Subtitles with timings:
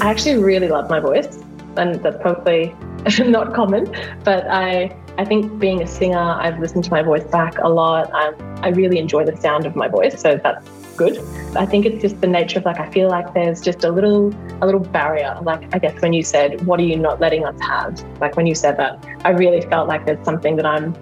[0.00, 1.38] I actually really love my voice,
[1.76, 2.74] and that's probably
[3.20, 7.58] not common, but I I think being a singer, I've listened to my voice back
[7.58, 8.08] a lot.
[8.14, 8.32] I,
[8.62, 11.18] I really enjoy the sound of my voice, so that's good.
[11.56, 14.32] I think it's just the nature of like I feel like there's just a little
[14.62, 15.38] a little barrier.
[15.42, 18.46] Like I guess when you said, "What are you not letting us have?" Like when
[18.46, 20.94] you said that, I really felt like there's something that I'm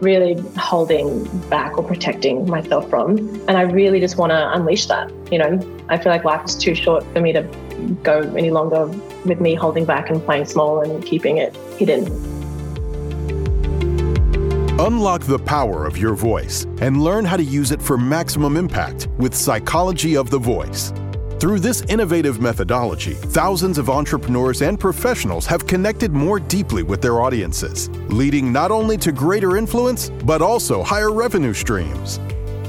[0.00, 3.18] really holding back or protecting myself from,
[3.48, 5.12] and I really just want to unleash that.
[5.30, 7.42] You know, I feel like life is too short for me to
[8.02, 8.86] go any longer
[9.24, 12.04] with me holding back and playing small and keeping it hidden.
[14.80, 19.08] Unlock the power of your voice and learn how to use it for maximum impact
[19.18, 20.92] with Psychology of the Voice.
[21.40, 27.20] Through this innovative methodology, thousands of entrepreneurs and professionals have connected more deeply with their
[27.20, 32.18] audiences, leading not only to greater influence, but also higher revenue streams.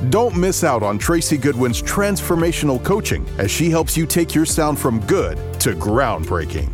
[0.09, 4.77] Don't miss out on Tracy Goodwin's transformational coaching as she helps you take your sound
[4.77, 6.69] from good to groundbreaking.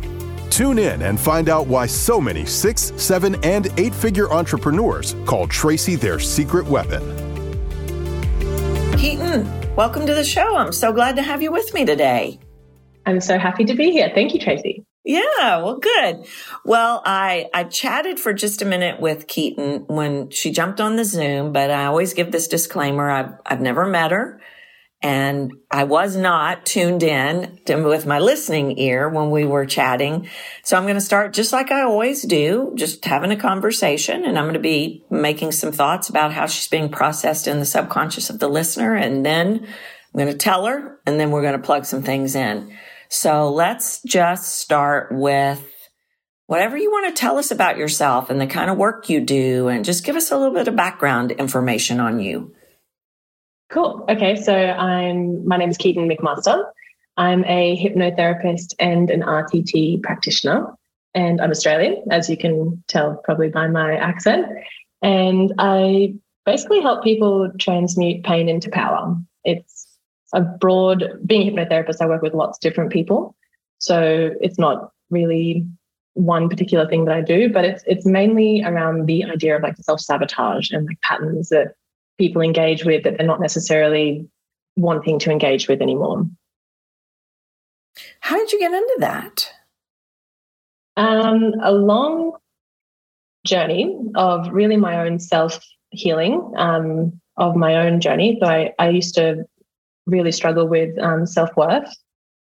[0.50, 5.46] Tune in and find out why so many six, seven, and eight figure entrepreneurs call
[5.46, 7.31] Tracy their secret weapon.
[9.02, 10.56] Keatyn, welcome to the show.
[10.56, 12.38] I'm so glad to have you with me today.
[13.04, 14.12] I'm so happy to be here.
[14.14, 14.84] Thank you, Tracy.
[15.04, 16.24] Yeah, well, good.
[16.64, 21.04] Well, I, I chatted for just a minute with Keatyn when she jumped on the
[21.04, 23.10] Zoom, but I always give this disclaimer.
[23.10, 24.40] I've, I've never met her
[25.02, 30.28] and I was not tuned in to, with my listening ear when we were chatting.
[30.62, 34.38] So I'm going to start just like I always do, just having a conversation and
[34.38, 38.30] I'm going to be making some thoughts about how she's being processed in the subconscious
[38.30, 38.94] of the listener.
[38.94, 42.36] And then I'm going to tell her and then we're going to plug some things
[42.36, 42.72] in.
[43.08, 45.68] So let's just start with
[46.46, 49.68] whatever you want to tell us about yourself and the kind of work you do,
[49.68, 52.54] and just give us a little bit of background information on you.
[53.72, 54.04] Cool.
[54.08, 56.64] Okay, so I'm my name is Keatyn McMaster.
[57.16, 60.74] I'm a hypnotherapist and an RTT practitioner,
[61.14, 64.46] and I'm Australian, as you can tell probably by my accent.
[65.02, 66.14] And I
[66.44, 69.16] basically help people transmute pain into power.
[69.44, 69.82] It's
[70.32, 73.34] a broad being a hypnotherapist i work with lots of different people
[73.78, 75.66] so it's not really
[76.14, 79.76] one particular thing that i do but it's it's mainly around the idea of like
[79.76, 81.74] self-sabotage and like patterns that
[82.18, 84.28] people engage with that they're not necessarily
[84.76, 86.26] wanting to engage with anymore
[88.20, 89.52] how did you get into that
[90.96, 92.32] um, a long
[93.46, 95.58] journey of really my own self
[95.90, 99.44] healing um, of my own journey so I, I used to
[100.06, 101.92] really struggle with um, self worth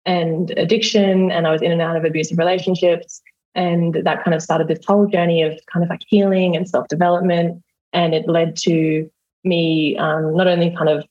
[0.07, 3.21] and addiction, and I was in and out of abusive relationships.
[3.55, 6.89] And that kind of started this whole journey of kind of like healing and self
[6.89, 7.63] development.
[7.93, 9.11] And it led to
[9.45, 11.05] me um, not only kind of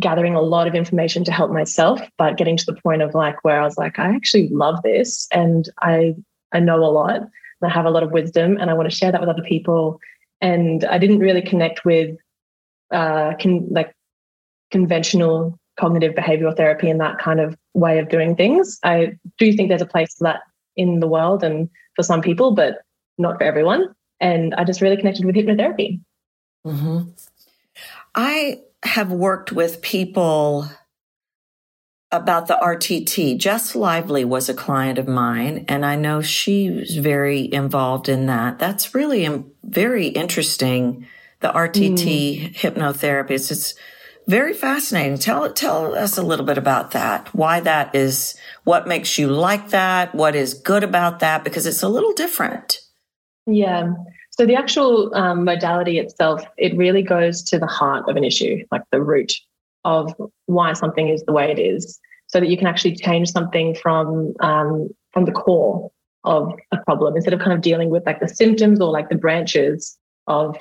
[0.00, 3.42] gathering a lot of information to help myself, but getting to the point of like
[3.44, 6.14] where I was like, I actually love this and I
[6.52, 7.30] I know a lot and
[7.62, 9.98] I have a lot of wisdom and I want to share that with other people.
[10.40, 12.16] And I didn't really connect with
[12.90, 13.94] uh, can like
[14.70, 18.78] conventional cognitive behavioral therapy and that kind of way of doing things.
[18.84, 20.40] I do think there's a place for that
[20.76, 22.82] in the world and for some people, but
[23.18, 23.94] not for everyone.
[24.20, 26.00] And I just really connected with hypnotherapy.
[26.66, 27.10] Mm-hmm.
[28.14, 30.68] I have worked with people
[32.10, 33.38] about the RTT.
[33.38, 38.26] Jess Lively was a client of mine, and I know she was very involved in
[38.26, 38.58] that.
[38.58, 41.06] That's really very interesting.
[41.40, 42.54] The RTT mm.
[42.54, 43.30] hypnotherapy.
[43.30, 43.74] It's, it's
[44.28, 45.18] very fascinating.
[45.18, 47.34] Tell tell us a little bit about that.
[47.34, 51.82] Why that is what makes you like that, what is good about that because it's
[51.82, 52.78] a little different.
[53.46, 53.94] Yeah.
[54.32, 58.64] So the actual um, modality itself, it really goes to the heart of an issue,
[58.72, 59.32] like the root
[59.84, 60.14] of
[60.46, 64.32] why something is the way it is, so that you can actually change something from
[64.40, 65.90] um, from the core
[66.24, 69.16] of a problem instead of kind of dealing with like the symptoms or like the
[69.16, 70.56] branches of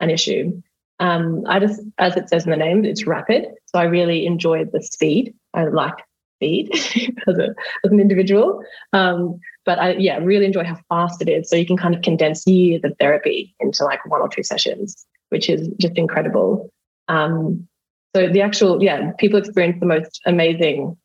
[0.00, 0.62] an issue.
[0.98, 3.46] Um, I just, as it says in the name, it's rapid.
[3.66, 5.34] So I really enjoyed the speed.
[5.54, 5.94] I like
[6.36, 6.70] speed
[7.28, 7.54] as, a,
[7.84, 8.62] as an individual.
[8.92, 11.48] Um, but I, yeah, really enjoy how fast it is.
[11.48, 15.06] So you can kind of condense years of therapy into like one or two sessions,
[15.28, 16.70] which is just incredible.
[17.08, 17.66] Um,
[18.14, 20.96] so the actual, yeah, people experience the most amazing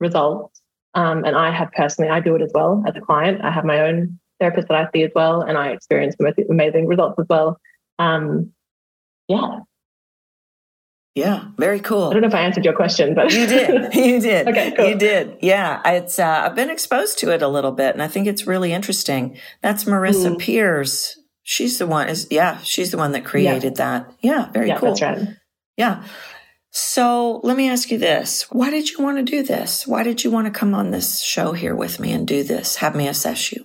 [0.00, 0.60] results.
[0.94, 3.42] Um, and I have personally, I do it as well as a client.
[3.44, 6.38] I have my own therapist that I see as well, and I experience the most
[6.50, 7.58] amazing results as well.
[7.98, 8.52] Um,
[9.28, 9.60] yeah.
[11.16, 12.10] Yeah, very cool.
[12.10, 13.94] I don't know if I answered your question, but you did.
[13.94, 14.48] You did.
[14.48, 14.86] okay, cool.
[14.86, 15.38] You did.
[15.40, 16.18] Yeah, it's.
[16.18, 19.38] Uh, I've been exposed to it a little bit, and I think it's really interesting.
[19.62, 20.38] That's Marisa mm.
[20.38, 21.18] Peers.
[21.42, 22.10] She's the one.
[22.10, 23.98] Is yeah, she's the one that created yeah.
[23.98, 24.12] that.
[24.20, 24.90] Yeah, very yeah, cool.
[24.90, 25.28] That's right.
[25.78, 26.04] Yeah.
[26.70, 28.42] So let me ask you this.
[28.50, 29.86] Why did you want to do this?
[29.86, 32.76] Why did you want to come on this show here with me and do this?
[32.76, 33.64] Have me assess you.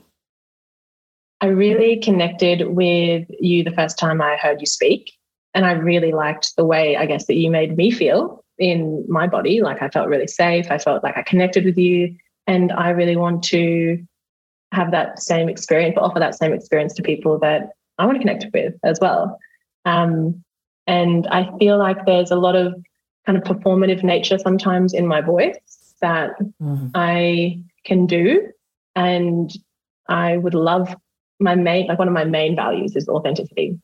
[1.41, 5.11] I really connected with you the first time I heard you speak.
[5.53, 9.27] And I really liked the way, I guess, that you made me feel in my
[9.27, 9.61] body.
[9.61, 10.67] Like I felt really safe.
[10.69, 12.15] I felt like I connected with you.
[12.47, 14.03] And I really want to
[14.71, 18.45] have that same experience, offer that same experience to people that I want to connect
[18.53, 19.37] with as well.
[19.85, 20.43] Um,
[20.87, 22.73] and I feel like there's a lot of
[23.25, 25.57] kind of performative nature sometimes in my voice
[26.01, 26.31] that
[26.61, 26.87] mm-hmm.
[26.95, 28.47] I can do.
[28.95, 29.51] And
[30.09, 30.95] I would love
[31.39, 33.79] my main, like one of my main values is authenticity.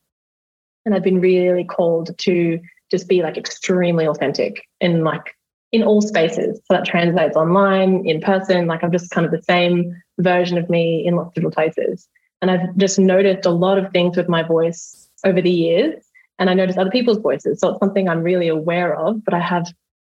[0.87, 5.35] And I've been really called to just be like extremely authentic in like
[5.73, 6.59] in all spaces.
[6.59, 10.69] So that translates online, in person, like I'm just kind of the same version of
[10.69, 12.07] me in lots of different places.
[12.41, 16.05] And I've just noticed a lot of things with my voice over the years
[16.39, 17.59] and I notice other people's voices.
[17.59, 19.67] So it's something I'm really aware of, but I have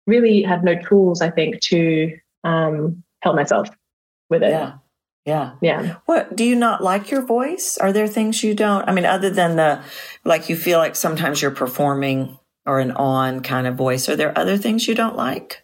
[0.07, 3.69] really had no tools, I think, to um, help myself
[4.31, 4.49] with it.
[4.49, 4.73] Yeah.
[5.25, 5.53] Yeah.
[5.61, 5.95] Yeah.
[6.05, 7.77] What do you not like your voice?
[7.77, 8.87] Are there things you don't?
[8.87, 9.81] I mean, other than the
[10.25, 14.37] like you feel like sometimes you're performing or an on kind of voice, are there
[14.37, 15.63] other things you don't like?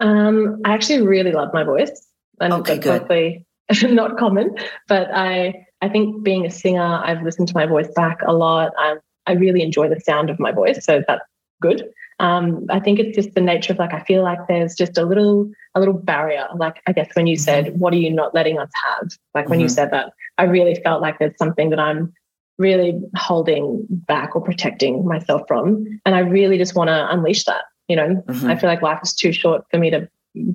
[0.00, 2.08] Um, I actually really love my voice.
[2.40, 3.44] And okay, good.
[3.84, 4.56] not common,
[4.88, 8.72] but I I think being a singer, I've listened to my voice back a lot.
[8.78, 11.24] I'm I really enjoy the sound of my voice, so that's
[11.60, 11.84] good.
[12.22, 15.04] Um, I think it's just the nature of like I feel like there's just a
[15.04, 16.46] little a little barrier.
[16.54, 17.42] Like I guess when you mm-hmm.
[17.42, 19.64] said, "What are you not letting us have?" Like when mm-hmm.
[19.64, 22.12] you said that, I really felt like there's something that I'm
[22.58, 27.64] really holding back or protecting myself from, and I really just want to unleash that.
[27.88, 28.48] You know, mm-hmm.
[28.48, 30.08] I feel like life is too short for me to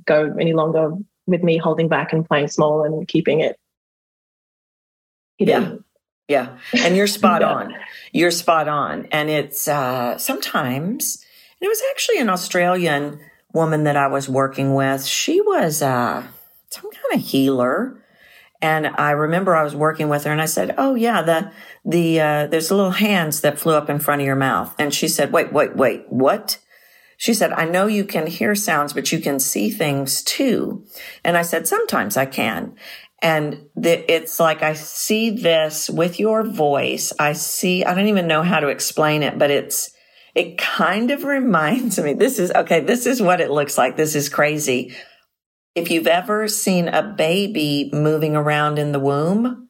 [0.05, 0.93] go any longer
[1.27, 3.59] with me holding back and playing small and keeping it
[5.37, 5.83] hidden.
[6.29, 6.47] Yeah.
[6.73, 6.83] Yeah.
[6.83, 7.53] And you're spot yeah.
[7.53, 7.75] on.
[8.11, 9.07] You're spot on.
[9.11, 11.23] And it's uh, sometimes,
[11.61, 13.19] it was actually an Australian
[13.53, 15.05] woman that I was working with.
[15.05, 16.23] She was uh,
[16.69, 18.03] some kind of healer.
[18.61, 21.51] And I remember I was working with her and I said, Oh yeah, the,
[21.85, 24.73] the, uh, there's little hands that flew up in front of your mouth.
[24.79, 26.59] And she said, wait, wait, wait, what?
[27.17, 30.85] She said, I know you can hear sounds, but you can see things too.
[31.23, 32.75] And I said, sometimes I can.
[33.21, 37.13] And the, it's like I see this with your voice.
[37.17, 39.91] I see, I don't even know how to explain it, but it's,
[40.37, 43.97] it kind of reminds me, this is, okay, this is what it looks like.
[43.97, 44.95] This is crazy.
[45.73, 49.69] If you've ever seen a baby moving around in the womb,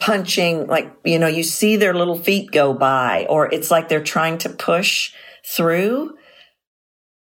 [0.00, 4.02] punching, like, you know, you see their little feet go by, or it's like they're
[4.02, 5.12] trying to push
[5.46, 6.14] through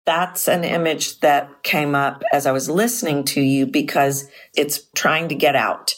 [0.05, 5.29] that's an image that came up as I was listening to you because it's trying
[5.29, 5.95] to get out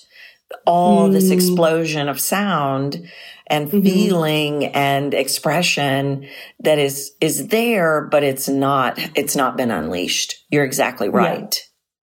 [0.66, 1.12] all mm.
[1.12, 3.08] this explosion of sound
[3.46, 3.82] and mm-hmm.
[3.82, 6.26] feeling and expression
[6.60, 11.60] that is is there but it's not it's not been unleashed you're exactly right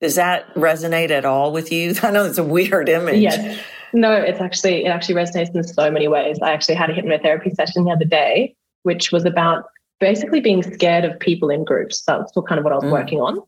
[0.01, 0.07] yeah.
[0.07, 3.61] does that resonate at all with you i know it's a weird image yes
[3.93, 7.55] no it's actually it actually resonates in so many ways i actually had a hypnotherapy
[7.55, 9.65] session the other day which was about
[10.01, 12.03] basically being scared of people in groups.
[12.03, 12.91] That's kind of what I was mm.
[12.91, 13.41] working on.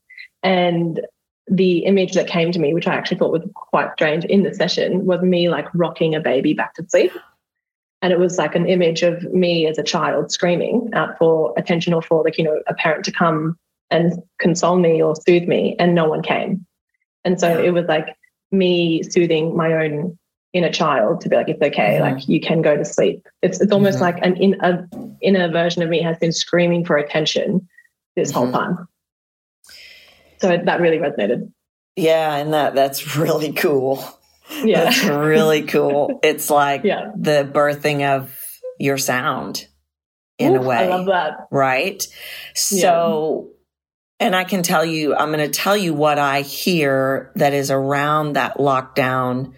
[0.42, 1.00] And
[1.48, 4.54] the image that came to me, which I actually thought was quite strange in the
[4.54, 7.12] session, was me like rocking a baby back to sleep.
[8.00, 11.94] And it was like an image of me as a child screaming out for attention
[11.94, 13.56] or for like, you know, a parent to come
[13.90, 16.66] and console me or soothe me, and no one came.
[17.24, 18.16] And so it was like
[18.50, 20.18] me soothing my own
[20.52, 22.16] inner child to be like, it's okay, mm-hmm.
[22.16, 23.26] like you can go to sleep.
[23.42, 24.04] It's it's almost mm-hmm.
[24.04, 24.88] like an in a
[25.20, 27.68] inner version of me has been screaming for attention
[28.16, 28.38] this mm-hmm.
[28.38, 28.88] whole time.
[30.42, 31.52] So that really resonated.
[31.94, 34.04] Yeah, and that that's really cool.
[34.62, 34.84] Yeah.
[34.84, 36.18] That's really cool.
[36.22, 37.12] It's like yeah.
[37.16, 38.36] the birthing of
[38.78, 39.66] your sound
[40.38, 40.76] in Ooh, a way.
[40.76, 41.46] I love that.
[41.50, 42.02] Right?
[42.54, 43.50] So
[44.20, 44.26] yeah.
[44.26, 47.70] and I can tell you, I'm going to tell you what I hear that is
[47.70, 49.54] around that lockdown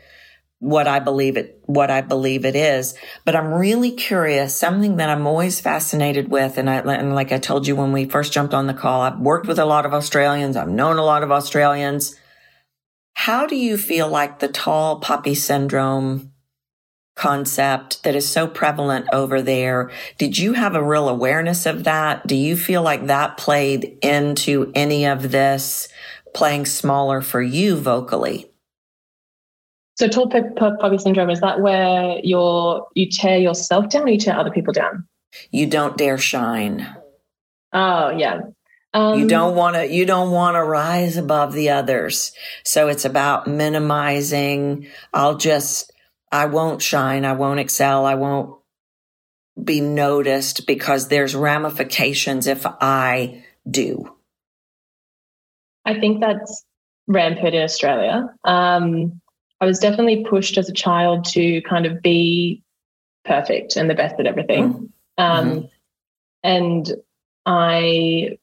[0.64, 2.94] what I believe it, what I believe it is.
[3.26, 6.56] But I'm really curious, something that I'm always fascinated with.
[6.56, 9.18] And I, and like I told you when we first jumped on the call, I've
[9.18, 10.56] worked with a lot of Australians.
[10.56, 12.18] I've known a lot of Australians.
[13.12, 16.33] How do you feel like the tall poppy syndrome
[17.14, 19.90] concept that is so prevalent over there?
[20.16, 22.26] Did you have a real awareness of that?
[22.26, 25.90] Do you feel like that played into any of this
[26.33, 28.53] playing smaller for you vocally?
[29.96, 34.36] So tall poppy syndrome is that where you're you tear yourself down or you tear
[34.36, 35.06] other people down?
[35.50, 36.86] You don't dare shine.
[37.72, 38.40] Oh yeah.
[38.92, 42.32] Um, you don't want to you don't want to rise above the others.
[42.64, 44.88] So it's about minimizing.
[45.12, 45.92] I'll just
[46.30, 48.56] I won't shine, I won't excel, I won't
[49.62, 54.12] be noticed because there's ramifications if I do?
[55.84, 56.64] I think that's
[57.06, 58.34] rampant in Australia.
[58.44, 59.20] Um,
[59.61, 62.62] I was definitely pushed as a child to kind of be
[63.25, 64.73] perfect and the best at everything.
[64.73, 64.84] Mm-hmm.
[65.18, 65.66] Um, mm-hmm.
[66.42, 66.92] And
[67.46, 68.38] I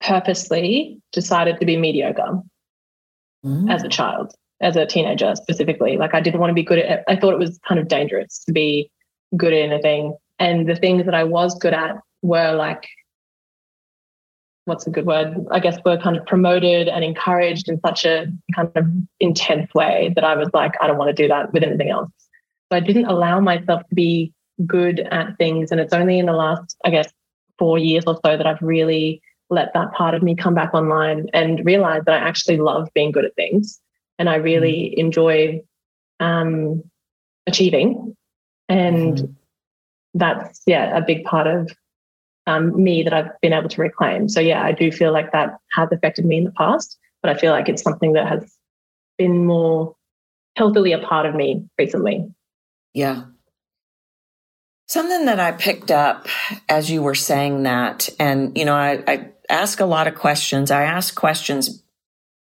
[0.00, 2.42] purposely decided to be mediocre
[3.44, 3.68] mm-hmm.
[3.68, 5.96] as a child, as a teenager specifically.
[5.96, 8.42] Like I didn't want to be good at I thought it was kind of dangerous
[8.44, 8.90] to be
[9.36, 10.16] good at anything.
[10.38, 12.88] And the things that I was good at were like
[14.70, 15.34] what's a good word?
[15.50, 18.86] I guess were kind of promoted and encouraged in such a kind of
[19.18, 22.08] intense way that I was like, I don't want to do that with anything else.
[22.72, 24.32] So I didn't allow myself to be
[24.66, 25.72] good at things.
[25.72, 27.12] And it's only in the last, I guess,
[27.58, 31.26] four years or so that I've really let that part of me come back online
[31.34, 33.80] and realize that I actually love being good at things
[34.18, 35.00] and I really mm-hmm.
[35.00, 35.62] enjoy
[36.20, 36.84] um,
[37.46, 38.16] achieving.
[38.68, 39.32] And mm-hmm.
[40.14, 41.72] that's, yeah, a big part of
[42.46, 44.28] um, me that I've been able to reclaim.
[44.28, 47.38] So, yeah, I do feel like that has affected me in the past, but I
[47.38, 48.56] feel like it's something that has
[49.18, 49.96] been more
[50.56, 52.32] healthily a part of me recently.
[52.94, 53.24] Yeah.
[54.86, 56.26] Something that I picked up
[56.68, 60.70] as you were saying that, and, you know, I, I ask a lot of questions.
[60.70, 61.82] I ask questions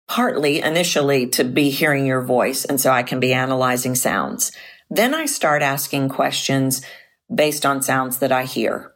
[0.06, 4.52] partly initially to be hearing your voice, and so I can be analyzing sounds.
[4.88, 6.82] Then I start asking questions
[7.32, 8.94] based on sounds that I hear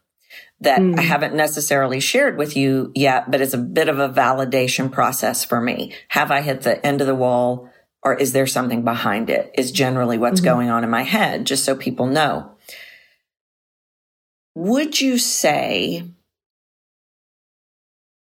[0.62, 0.98] that mm.
[0.98, 5.44] I haven't necessarily shared with you yet, but it's a bit of a validation process
[5.44, 5.92] for me.
[6.08, 7.70] Have I hit the end of the wall
[8.02, 9.52] or is there something behind it?
[9.56, 10.50] Is generally what's mm-hmm.
[10.50, 12.52] going on in my head, just so people know.
[14.54, 16.04] Would you say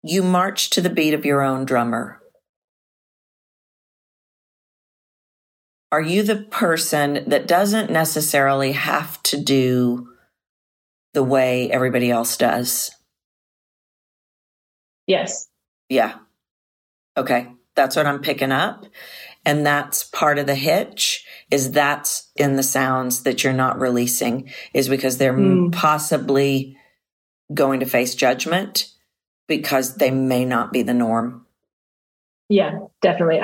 [0.03, 2.21] you march to the beat of your own drummer?
[5.93, 10.10] Are you the person that doesn't necessarily have to do
[11.14, 12.90] the way everybody else does?
[15.07, 15.49] Yes.
[15.88, 16.17] Yeah.
[17.17, 17.49] Okay.
[17.75, 18.87] That's what I'm picking up.
[19.45, 24.50] And that's part of the hitch is that's in the sounds that you're not releasing
[24.75, 25.73] is because they're mm.
[25.73, 26.76] possibly
[27.52, 28.87] going to face judgment
[29.49, 31.47] because they may not be the norm.
[32.49, 33.40] Yeah, definitely.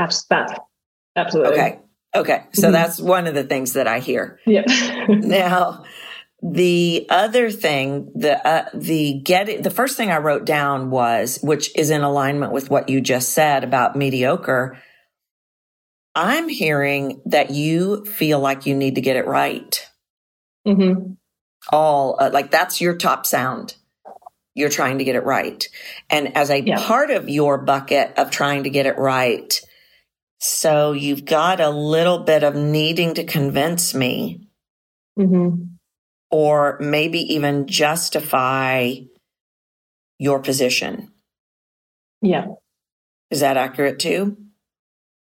[1.16, 1.54] Absolutely.
[1.54, 1.78] Okay.
[2.14, 2.44] Okay.
[2.52, 2.73] So mm-hmm.
[2.73, 4.38] that's one of the things that I hear.
[4.46, 4.64] Yeah.
[5.08, 5.85] now,
[6.43, 11.75] the other thing, the uh, the get the first thing I wrote down was, which
[11.76, 14.78] is in alignment with what you just said about mediocre.
[16.14, 19.88] I'm hearing that you feel like you need to get it right.
[20.66, 21.12] Mm-hmm.
[21.71, 23.75] All uh, like that's your top sound.
[24.55, 25.66] You're trying to get it right,
[26.11, 26.87] and as a yeah.
[26.87, 29.59] part of your bucket of trying to get it right,
[30.38, 34.49] so you've got a little bit of needing to convince me.
[35.19, 35.75] Mm-hmm
[36.30, 38.95] or maybe even justify
[40.18, 41.12] your position.
[42.23, 42.47] Yeah.
[43.30, 44.37] Is that accurate too?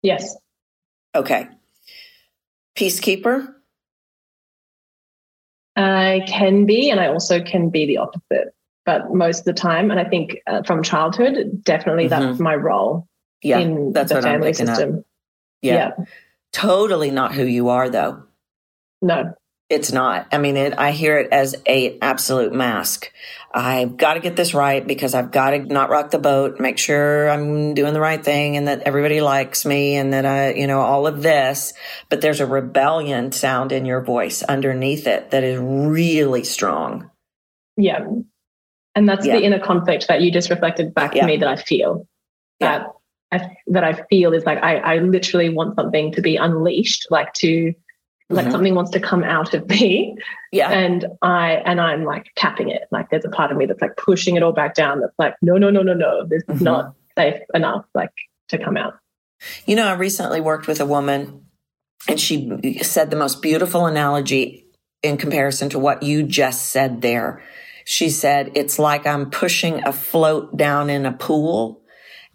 [0.02, 0.37] Yes.
[1.14, 1.49] Okay.
[2.76, 3.54] Peacekeeper?
[5.76, 8.54] I can be, and I also can be the opposite,
[8.85, 12.23] but most of the time, and I think uh, from childhood, definitely mm-hmm.
[12.23, 13.07] that's my role
[13.42, 15.04] yeah, in that's the family system.
[15.62, 15.75] Yeah.
[15.99, 16.04] yeah.
[16.52, 18.25] Totally not who you are, though.
[19.00, 19.35] No.
[19.71, 20.27] It's not.
[20.33, 23.12] I mean, it, I hear it as a absolute mask.
[23.55, 26.77] I've got to get this right because I've got to not rock the boat, make
[26.77, 30.67] sure I'm doing the right thing and that everybody likes me and that I, you
[30.67, 31.73] know, all of this.
[32.09, 37.09] But there's a rebellion sound in your voice underneath it that is really strong.
[37.77, 38.07] Yeah.
[38.97, 39.37] And that's yeah.
[39.37, 41.23] the inner conflict that you just reflected back yeah.
[41.23, 42.09] to me that I feel.
[42.59, 42.89] That.
[43.33, 47.33] I, that I feel is like I, I literally want something to be unleashed, like
[47.35, 47.73] to
[48.30, 48.52] like mm-hmm.
[48.52, 50.16] something wants to come out of me.
[50.52, 50.70] Yeah.
[50.70, 52.82] And i and i'm like capping it.
[52.90, 55.34] Like there's a part of me that's like pushing it all back down that's like
[55.42, 56.26] no no no no no.
[56.26, 56.52] This mm-hmm.
[56.56, 58.12] is not safe enough like
[58.49, 58.94] to come out.
[59.66, 61.46] You know i recently worked with a woman
[62.08, 64.66] and she said the most beautiful analogy
[65.02, 67.42] in comparison to what you just said there.
[67.84, 71.79] She said it's like i'm pushing a float down in a pool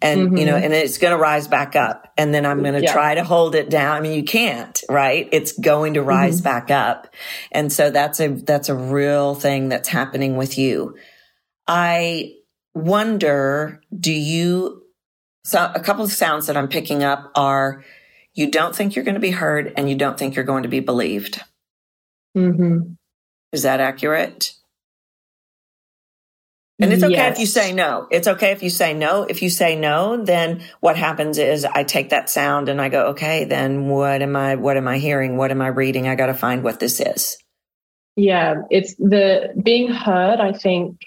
[0.02, 0.36] and mm-hmm.
[0.36, 0.64] you know mm-hmm.
[0.64, 2.92] and it's going to rise back up and then i'm going to yeah.
[2.92, 6.44] try to hold it down i mean you can't right it's going to rise mm-hmm.
[6.44, 7.08] back up
[7.52, 10.96] and so that's a that's a real thing that's happening with you
[11.66, 12.32] i
[12.74, 14.82] wonder do you
[15.44, 17.84] so a couple of sounds that i'm picking up are
[18.34, 20.68] you don't think you're going to be heard and you don't think you're going to
[20.68, 21.42] be believed
[22.36, 22.92] mm-hmm.
[23.52, 24.52] is that accurate
[26.78, 27.34] and it's okay yes.
[27.34, 28.06] if you say no.
[28.10, 29.22] It's okay if you say no.
[29.22, 33.06] If you say no, then what happens is I take that sound and I go,
[33.08, 35.38] okay, then what am I, what am I hearing?
[35.38, 36.06] What am I reading?
[36.06, 37.38] I got to find what this is.
[38.14, 41.00] Yeah, it's the being heard, I think,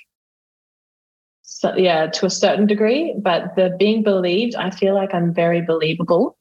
[1.43, 5.61] so, yeah, to a certain degree, but the being believed, I feel like I'm very
[5.61, 6.37] believable.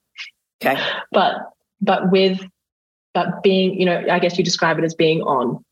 [0.62, 0.80] Okay.
[1.12, 1.37] But,
[1.80, 2.40] but with,
[3.14, 5.64] but being, you know, I guess you describe it as being on,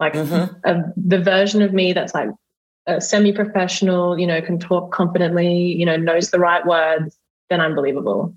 [0.00, 0.54] like Mhm.
[0.64, 2.30] a, the version of me that's like
[2.98, 7.16] semi-professional, you know, can talk confidently, you know, knows the right words,
[7.48, 8.34] then I'm believable.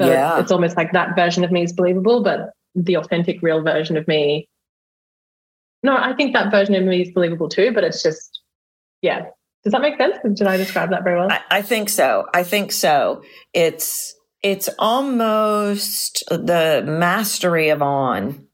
[0.00, 0.38] So Yeah.
[0.38, 4.08] it's almost like that version of me is believable, but the authentic, real version of
[4.08, 4.48] me.
[5.82, 8.40] No, I think that version of me is believable too, but it's just,
[9.02, 9.26] yeah.
[9.64, 10.16] Does that make sense?
[10.38, 11.30] Did I describe that very well?
[11.30, 12.26] I, I think so.
[12.34, 13.22] I think so.
[13.52, 18.48] It's it's almost the mastery of on.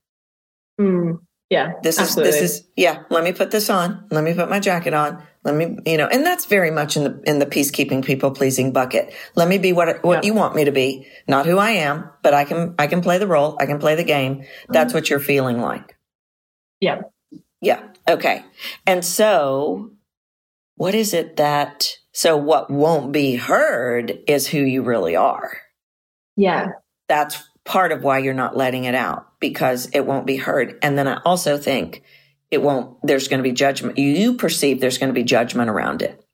[0.78, 1.12] Hmm.
[1.50, 1.72] Yeah.
[1.82, 2.30] This absolutely.
[2.30, 3.02] is this is yeah.
[3.10, 4.06] Let me put this on.
[4.10, 5.22] Let me put my jacket on.
[5.44, 8.72] Let me you know, and that's very much in the in the peacekeeping, people pleasing
[8.72, 9.14] bucket.
[9.34, 10.28] Let me be what what Yeah.
[10.28, 13.18] you want me to be, not who I am, but I can I can play
[13.18, 13.56] the role.
[13.60, 14.44] I can play the game.
[14.68, 14.98] That's mm-hmm.
[14.98, 15.96] what you're feeling like.
[16.80, 17.02] Yeah.
[17.60, 17.82] Yeah.
[18.08, 18.44] Okay.
[18.86, 19.92] And so,
[20.76, 25.58] what is it that, so what won't be heard is who you really are.
[26.36, 26.68] Yeah.
[27.08, 30.78] That's part of why you're not letting it out because it won't be heard.
[30.80, 32.02] And then I also think
[32.50, 33.98] it won't, there's going to be judgment.
[33.98, 36.24] You perceive there's going to be judgment around it.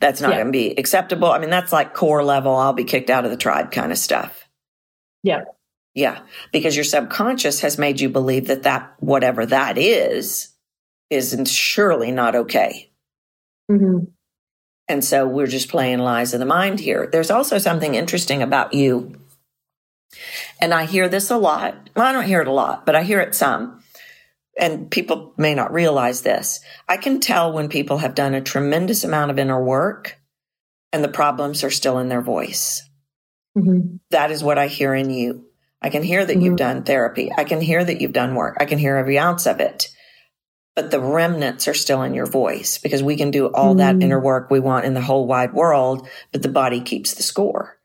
[0.00, 0.36] That's not Yeah.
[0.36, 1.28] going to be acceptable.
[1.30, 2.56] I mean, that's like core level.
[2.56, 4.48] I'll be kicked out of the tribe kind of stuff.
[5.22, 5.42] Yeah.
[5.94, 6.20] Yeah.
[6.52, 10.48] Because your subconscious has made you believe that that, whatever that is,
[11.10, 12.90] is surely not okay.
[13.70, 13.98] hmm
[14.88, 17.06] And so we're just playing lies of the mind here.
[17.12, 19.20] There's also something interesting about you.
[20.60, 21.90] And I hear this a lot.
[21.94, 23.82] Well, I don't hear it a lot, but I hear it some.
[24.58, 26.60] And people may not realize this.
[26.88, 30.18] I can tell when people have done a tremendous amount of inner work
[30.92, 32.82] and the problems are still in their voice.
[33.54, 35.44] hmm That is what I hear in you.
[35.80, 36.58] I can hear that you've Mhm.
[36.58, 37.30] done therapy.
[37.36, 38.56] I can hear that you've done work.
[38.58, 39.88] I can hear every ounce of it.
[40.74, 44.02] But the remnants are still in your voice because we can do all that Mm.
[44.04, 47.77] inner work we want in the whole wide world, but the body keeps the score.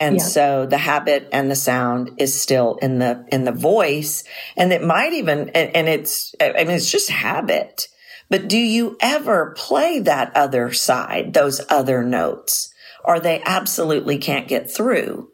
[0.00, 0.22] And Yeah.
[0.22, 4.24] so the habit and the sound is still in the in the voice
[4.56, 7.88] and it might even and, and it's I mean it's just habit.
[8.30, 12.72] But do you ever play that other side, those other notes?
[13.04, 15.30] Or they absolutely can't get through?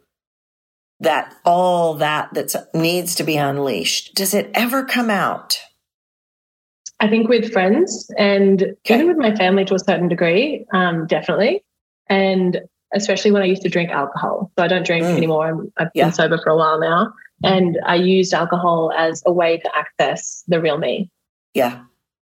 [1.01, 5.61] that all that that needs to be unleashed does it ever come out
[7.01, 11.63] I think with friends and even with my family to a certain degree, um, definitely.
[12.09, 12.61] And
[12.95, 14.51] especially when I used to drink alcohol.
[14.59, 15.17] So I don't drink Mm.
[15.19, 15.47] anymore.
[15.49, 16.05] I'm, I've Yeah.
[16.07, 17.13] been sober for a while now.
[17.43, 21.11] And I used alcohol as a way to access the real me.
[21.55, 21.83] yeah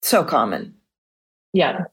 [0.03, 0.75] so common
[1.53, 1.85] Yeah.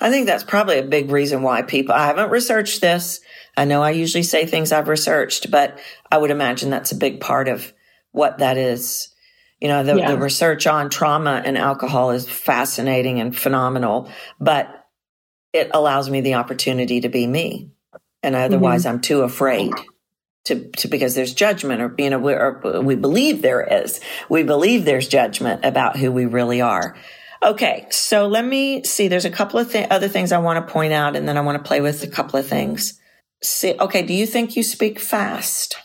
[0.00, 3.20] i think that's probably a big reason why people i haven't researched this
[3.56, 5.78] i know i usually say things i've researched but
[6.12, 7.72] i would imagine that's a big part of
[8.12, 9.08] what that is
[9.60, 10.10] you know the, Yeah.
[10.12, 14.68] the research on trauma and alcohol is fascinating and phenomenal but
[15.54, 17.70] it allows me the opportunity to be me
[18.24, 19.72] and otherwise i'm too afraid
[20.44, 24.00] to, to because there's judgment or you know we or we believe there is.
[24.28, 26.96] We believe there's judgment about who we really are.
[27.42, 29.08] Okay so let me see.
[29.08, 31.40] There's a couple of th- other things i want to point out and then i
[31.40, 33.00] want to play with a couple of things.
[33.42, 35.76] See okay do you think you speak fast?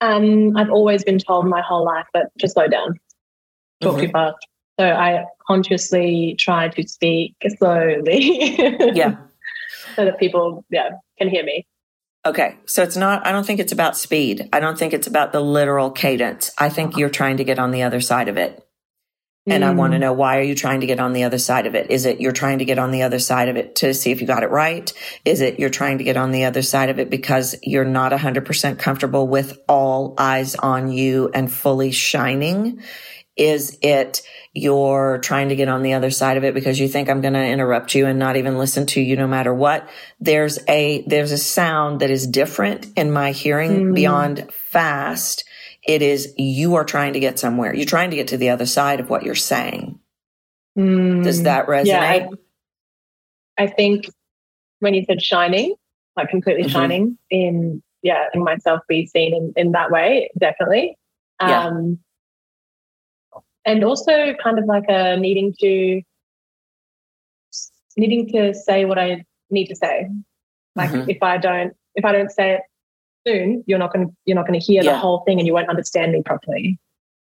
[0.00, 2.98] Um, I've always been told my whole life that just slow down,
[3.82, 4.00] talk Mhm.
[4.00, 4.36] too fast.
[4.78, 8.56] So I consciously try to speak slowly.
[8.94, 9.16] yeah
[10.00, 11.66] so that people, yeah, can hear me.
[12.26, 15.32] okay so it's not i don't think it's about speed i don't think it's about
[15.32, 18.52] the literal cadence i think you're trying to get on the other side of it
[19.46, 20.02] And I want to Mm.
[20.04, 21.90] know why are you trying to get on the other side of it?
[21.90, 24.20] Is it you're trying to get on the other side of it to see if
[24.20, 24.92] you got it right?
[25.24, 28.12] Is it you're trying to get on the other side of it because you're not
[28.12, 32.80] 100% comfortable with all eyes on you and fully shining?
[33.36, 37.08] Is it you're trying to get on the other side of it because you think
[37.08, 39.88] I'm going to interrupt you and not even listen to you no matter what?
[40.18, 43.94] There's a, there's a sound that is different in my hearing Mm.
[43.94, 45.44] beyond fast.
[45.86, 47.74] It is you are trying to get somewhere.
[47.74, 49.98] You're trying to get to the other side of what you're saying.
[50.78, 51.22] Mm.
[51.24, 51.86] Does that resonate?
[51.86, 52.28] Yeah,
[53.58, 54.06] I, I think
[54.80, 55.74] when you said shining,
[56.16, 56.70] like completely Mhm.
[56.70, 60.96] shining in yeah, in myself be seen in, in that way, definitely.
[61.40, 61.70] Yeah.
[63.64, 66.02] And also kind of like a needing to
[67.96, 70.08] needing to say what I need to say.
[70.76, 71.08] Like Mhm.
[71.08, 72.62] if I don't if I don't say it
[73.26, 74.92] soon, you're not gonna you're not gonna hear Yeah.
[74.92, 76.78] the whole thing and you won't understand me properly.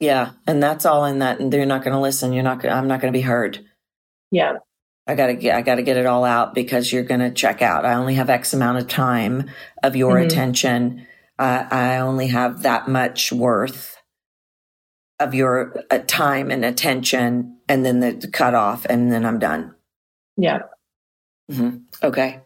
[0.02, 0.32] yeah.
[0.46, 1.40] And that's all in that.
[1.40, 2.34] And they're not going to listen.
[2.34, 3.60] You're not, gonna- I'm not going to be heard.
[4.30, 4.58] Yeah.
[5.08, 7.86] I gotta get, I gotta get it all out because you're gonna check out.
[7.86, 9.50] I only have X amount of time
[9.84, 10.26] of your Mhm.
[10.26, 11.08] attention.
[11.40, 13.96] Uh, I only have that much worth.
[15.20, 19.76] Of your uh, time and attention and then the cut off and then I'm done.
[20.38, 20.60] Yeah.
[21.52, 21.78] Mm-hmm.
[22.04, 22.42] Okay.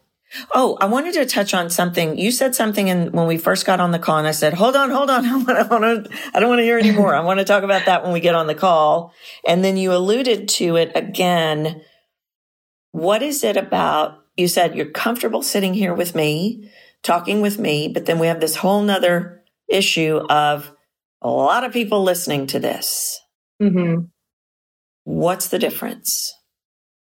[0.54, 2.16] Oh, I wanted to touch on something.
[2.16, 4.76] You said something and when we first got on the call and I said, hold
[4.76, 5.24] on, hold on.
[5.50, 7.14] I, want to, I don't want to hear anymore.
[7.14, 9.12] I want to talk about that when we get on the call.
[9.46, 11.82] And then you alluded to it again.
[12.92, 14.18] What is it about?
[14.36, 16.70] You said you're comfortable sitting here with me,
[17.02, 20.72] talking with me, but then we have this whole nother issue of
[21.22, 23.20] a lot of people listening to this.
[23.62, 24.04] Mm-hmm.
[25.04, 26.34] What's the difference?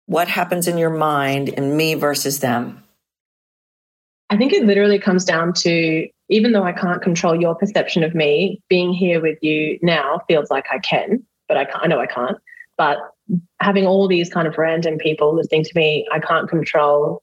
[0.07, 2.83] What happens in your mind in me versus them?
[4.31, 8.14] I think it literally comes down to even though I can't control your perception of
[8.14, 12.01] me, being here with you now feels like I can, but I, can't, I know
[12.01, 12.38] I can't.
[12.79, 12.99] But
[13.61, 17.23] having all these kind of random people listening to me, I can't control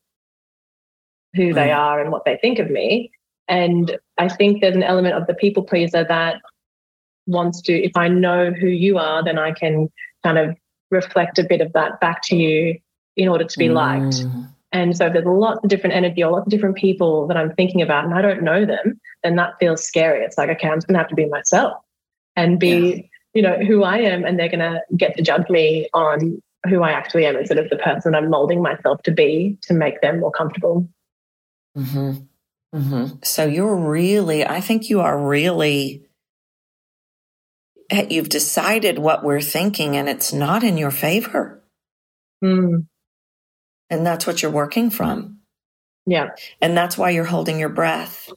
[1.35, 3.11] who they are and what they think of me.
[3.47, 6.41] And I think there's an element of the people pleaser that
[7.31, 9.89] wants to, if I know who you are, then I can
[10.23, 10.55] kind of
[10.91, 12.77] reflect a bit of that back to you
[13.15, 13.73] in order to be mm.
[13.73, 14.23] liked.
[14.71, 17.53] And so if there's lots of different energy or lots of different people that I'm
[17.55, 20.23] thinking about and I don't know them, then that feels scary.
[20.23, 21.81] It's like, okay, I'm just gonna have to be myself
[22.35, 23.01] and be, yeah.
[23.33, 26.91] you know, who I am, and they're gonna get to judge me on who I
[26.91, 30.31] actually am instead of the person I'm molding myself to be to make them more
[30.31, 30.87] comfortable.
[31.77, 32.23] Mm-hmm.
[32.73, 33.15] Mm-hmm.
[33.23, 36.05] So you're really, I think you are really
[37.91, 41.63] you've decided what we're thinking and it's not in your favor.
[42.43, 42.87] Mm.
[43.89, 45.39] And that's what you're working from.
[46.05, 46.29] Yeah.
[46.61, 48.29] And that's why you're holding your breath.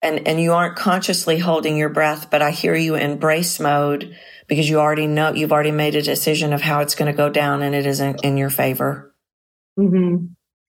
[0.00, 4.16] And and you aren't consciously holding your breath, but I hear you in brace mode
[4.46, 7.30] because you already know you've already made a decision of how it's going to go
[7.30, 9.14] down and it isn't in your favor.
[9.78, 10.26] Mm-hmm.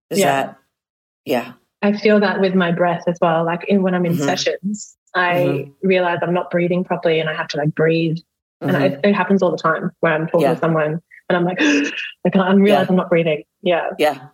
[0.09, 0.25] Is yeah.
[0.25, 0.57] that
[1.25, 1.53] yeah.
[1.81, 3.45] I feel that with my breath as well.
[3.45, 4.23] Like in, when I'm in mm-hmm.
[4.23, 5.88] sessions, I mm-hmm.
[5.88, 8.17] realize I'm not breathing properly and I have to like breathe.
[8.62, 8.75] Mm-hmm.
[8.75, 10.54] And it, it, happens all the time when I'm talking yeah.
[10.54, 12.89] to someone and I'm like, I can't realize yeah.
[12.89, 13.43] I'm not breathing.
[13.62, 13.89] Yeah.
[13.97, 14.28] Yeah.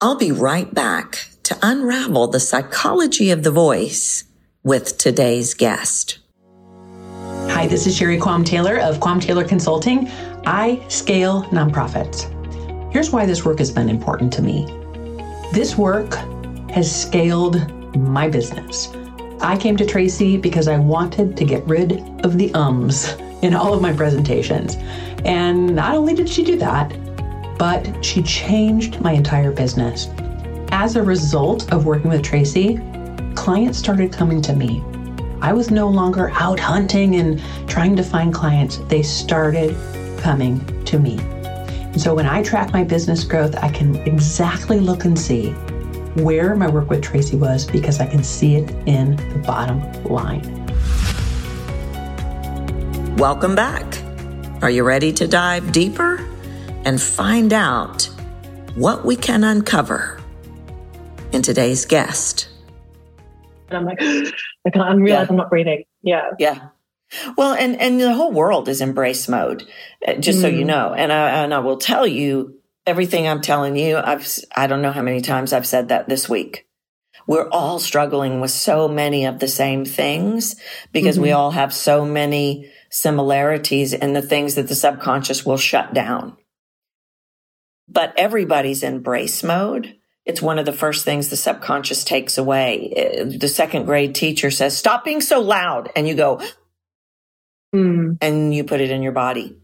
[0.00, 4.24] I'll be right back to unravel the psychology of the voice
[4.62, 6.18] with today's guest.
[7.48, 10.10] Hi, this is Sherry Quam Taylor of Quam Taylor Consulting.
[10.44, 12.32] I scale nonprofits.
[12.92, 14.66] Here's why this work has been important to me.
[15.52, 16.14] This work
[16.70, 17.56] has scaled
[17.96, 18.88] my business.
[19.40, 23.74] I came to Tracy because I wanted to get rid of the ums in all
[23.74, 24.76] of my presentations.
[25.24, 26.92] And not only did she do that,
[27.58, 30.08] but she changed my entire business.
[30.72, 32.80] As a result of working with Tracy,
[33.34, 34.82] clients started coming to me.
[35.42, 38.78] I was no longer out hunting and trying to find clients.
[38.88, 39.76] They started
[40.18, 41.18] coming to me.
[41.18, 45.54] And so when I track my business growth, I can exactly look and see
[46.16, 50.42] where my work with Tracy was because I can see it in the bottom line.
[53.16, 53.84] Welcome back.
[54.62, 56.26] Are you ready to dive deeper
[56.84, 58.04] and find out
[58.74, 60.18] what we can uncover
[61.32, 62.48] in today's guest?
[63.68, 65.26] And I'm like, I can't realize yeah.
[65.28, 65.84] I'm not breathing.
[66.02, 66.30] Yeah.
[66.38, 66.68] Yeah.
[67.36, 69.64] Well, and, and the whole world is embrace mode,
[70.06, 70.42] uh, just mm.
[70.42, 70.68] so you mm.
[70.68, 70.94] know.
[70.94, 72.55] And I, and I will tell you,
[72.86, 76.28] everything I'm telling you, I've, I don't know how many times I've said that this
[76.28, 76.66] week.
[77.26, 80.54] We're all struggling with so many of the same things
[80.92, 81.24] because mm-hmm.
[81.24, 86.36] we all have so many similarities in the things that the subconscious will shut down.
[87.88, 89.96] But everybody's in brace mode.
[90.24, 92.92] It's one of the first things the subconscious takes away.
[92.96, 95.90] Uh, the second grade teacher says, stop being so loud.
[95.96, 96.40] And you go,
[97.74, 98.18] mm.
[98.20, 99.56] and you put it in your body.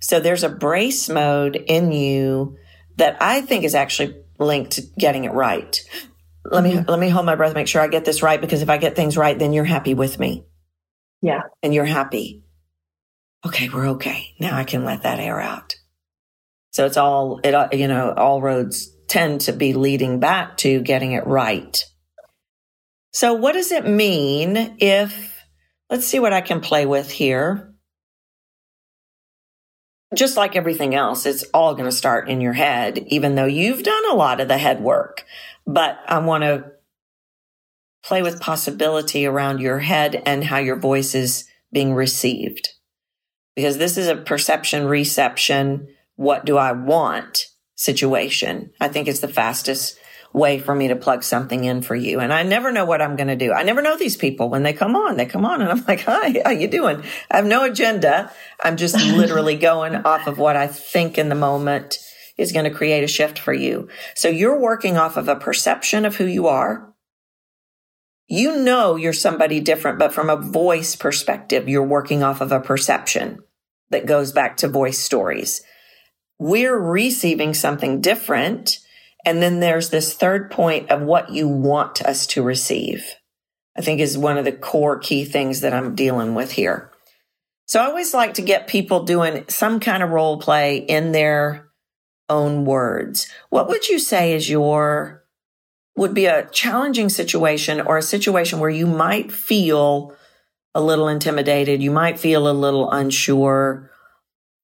[0.00, 2.56] So there's a brace mode in you
[2.96, 5.80] that I think is actually linked to getting it right.
[6.44, 6.78] Let mm-hmm.
[6.78, 8.76] me let me hold my breath, make sure I get this right because if I
[8.78, 10.44] get things right, then you're happy with me.
[11.20, 11.42] Yeah.
[11.62, 12.42] And you're happy.
[13.46, 14.34] Okay, we're okay.
[14.38, 15.76] Now I can let that air out.
[16.70, 20.80] So it's all it uh, you know, all roads tend to be leading back to
[20.80, 21.84] getting it right.
[23.12, 25.44] So what does it mean if
[25.90, 27.71] let's see what I can play with here
[30.14, 33.82] just like everything else, it's all going to start in your head, even though you've
[33.82, 35.24] done a lot of the head work.
[35.66, 36.72] But I want to
[38.02, 42.70] play with possibility around your head and how your voice is being received.
[43.54, 47.48] Because this is a perception, reception, what do I want
[47.82, 48.70] situation.
[48.80, 49.98] I think it's the fastest
[50.32, 52.20] way for me to plug something in for you.
[52.20, 53.52] And I never know what I'm going to do.
[53.52, 56.00] I never know these people when they come on, they come on and I'm like,
[56.00, 57.02] hi, how you doing?
[57.30, 58.32] I have no agenda.
[58.62, 61.98] I'm just literally going off of what I think in the moment
[62.38, 63.88] is going to create a shift for you.
[64.14, 66.94] So you're working off of a perception of who you are.
[68.26, 72.60] you know you're somebody different, but from a voice perspective, you're working off of a
[72.60, 73.38] perception
[73.90, 75.60] that goes back to voice stories.
[76.38, 78.78] We're receiving something different.
[79.24, 83.04] And then there's this third point of what you want us to receive.
[83.76, 86.90] I think is one of the core key things that I'm dealing with here.
[87.66, 91.70] So I always like to get people doing some kind of role play in their
[92.28, 93.28] own words.
[93.50, 95.24] What would you say is your
[95.96, 100.14] would be a challenging situation or a situation where you might feel
[100.74, 103.90] a little intimidated, you might feel a little unsure.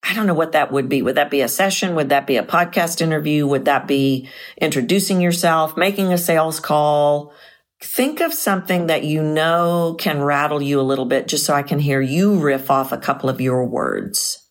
[0.03, 1.03] I don't know what that would be.
[1.03, 1.95] Would that be a session?
[1.95, 3.47] Would that be a podcast interview?
[3.47, 4.29] Would that be
[4.61, 7.33] introducing yourself, making a sales call?
[7.81, 11.63] Think of something that you know can rattle you a little bit just so I
[11.63, 14.49] can hear you riff off a couple of your words.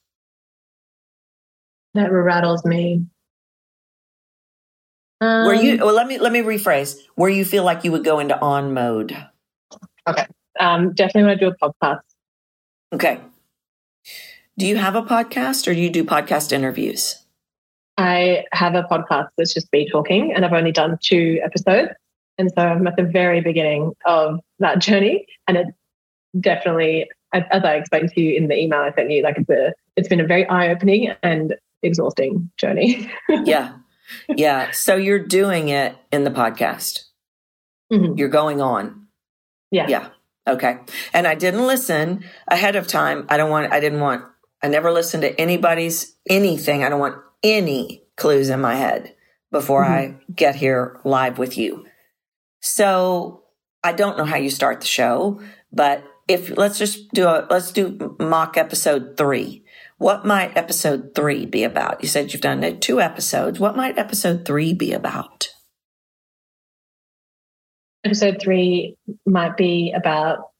[1.93, 3.05] That rattles me.
[5.19, 6.97] Um, where you well let me let me rephrase.
[7.15, 9.17] Where you feel like you would go into on mode.
[10.07, 10.27] Okay.
[10.59, 12.01] Um, definitely want to do a podcast.
[12.93, 13.19] Okay.
[14.57, 17.23] Do you have a podcast or do you do podcast interviews?
[17.97, 21.91] I have a podcast that's just me talking, and I've only done two episodes.
[22.39, 25.27] And so I'm at the very beginning of that journey.
[25.47, 25.67] And it
[26.39, 29.73] definitely, as I explained to you in the email I sent you, like it's, a,
[29.95, 33.11] it's been a very eye opening and exhausting journey.
[33.29, 33.73] yeah.
[34.29, 34.71] Yeah.
[34.71, 37.03] So you're doing it in the podcast.
[37.91, 38.17] Mm-hmm.
[38.17, 39.07] You're going on.
[39.71, 39.87] Yeah.
[39.87, 40.09] Yeah.
[40.47, 40.77] Okay.
[41.13, 43.25] And I didn't listen ahead of time.
[43.29, 44.23] I don't want, I didn't want,
[44.61, 46.83] I never listen to anybody's anything.
[46.83, 49.15] I don't want any clues in my head
[49.51, 50.17] before mm-hmm.
[50.17, 51.85] I get here live with you.
[52.61, 53.43] So
[53.83, 55.41] I don't know how you start the show,
[55.71, 59.63] but if let's just do a, let's do mock episode three.
[59.97, 62.01] What might episode three be about?
[62.01, 63.59] You said you've done two episodes.
[63.59, 65.49] What might episode three be about?
[68.03, 70.51] Episode three might be about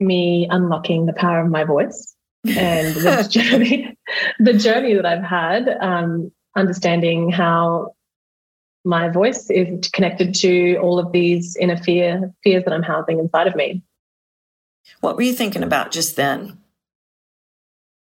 [0.00, 2.14] me unlocking the power of my voice
[2.46, 3.96] and the journey,
[4.38, 7.94] the journey that I've had, um, understanding how
[8.84, 13.46] my voice is connected to all of these inner fear fears that I'm housing inside
[13.46, 13.82] of me.
[15.00, 16.58] What were you thinking about just then?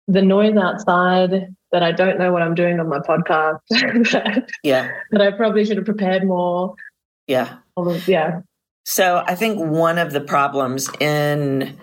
[0.08, 3.60] The noise outside that I don't know what I'm doing on my podcast.
[3.70, 4.90] that, yeah.
[5.12, 6.74] That I probably should have prepared more.
[7.26, 7.56] Yeah.
[7.76, 8.40] Of, yeah.
[8.84, 11.78] So I think one of the problems in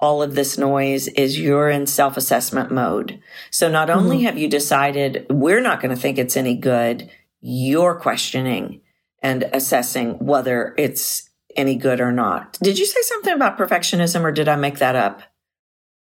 [0.00, 3.20] all of this noise is you're in self assessment mode.
[3.50, 4.26] So not only mm-hmm.
[4.26, 8.80] have you decided we're not going to think it's any good, you're questioning
[9.22, 12.58] and assessing whether it's any good or not.
[12.62, 15.22] Did you say something about perfectionism or did I make that up?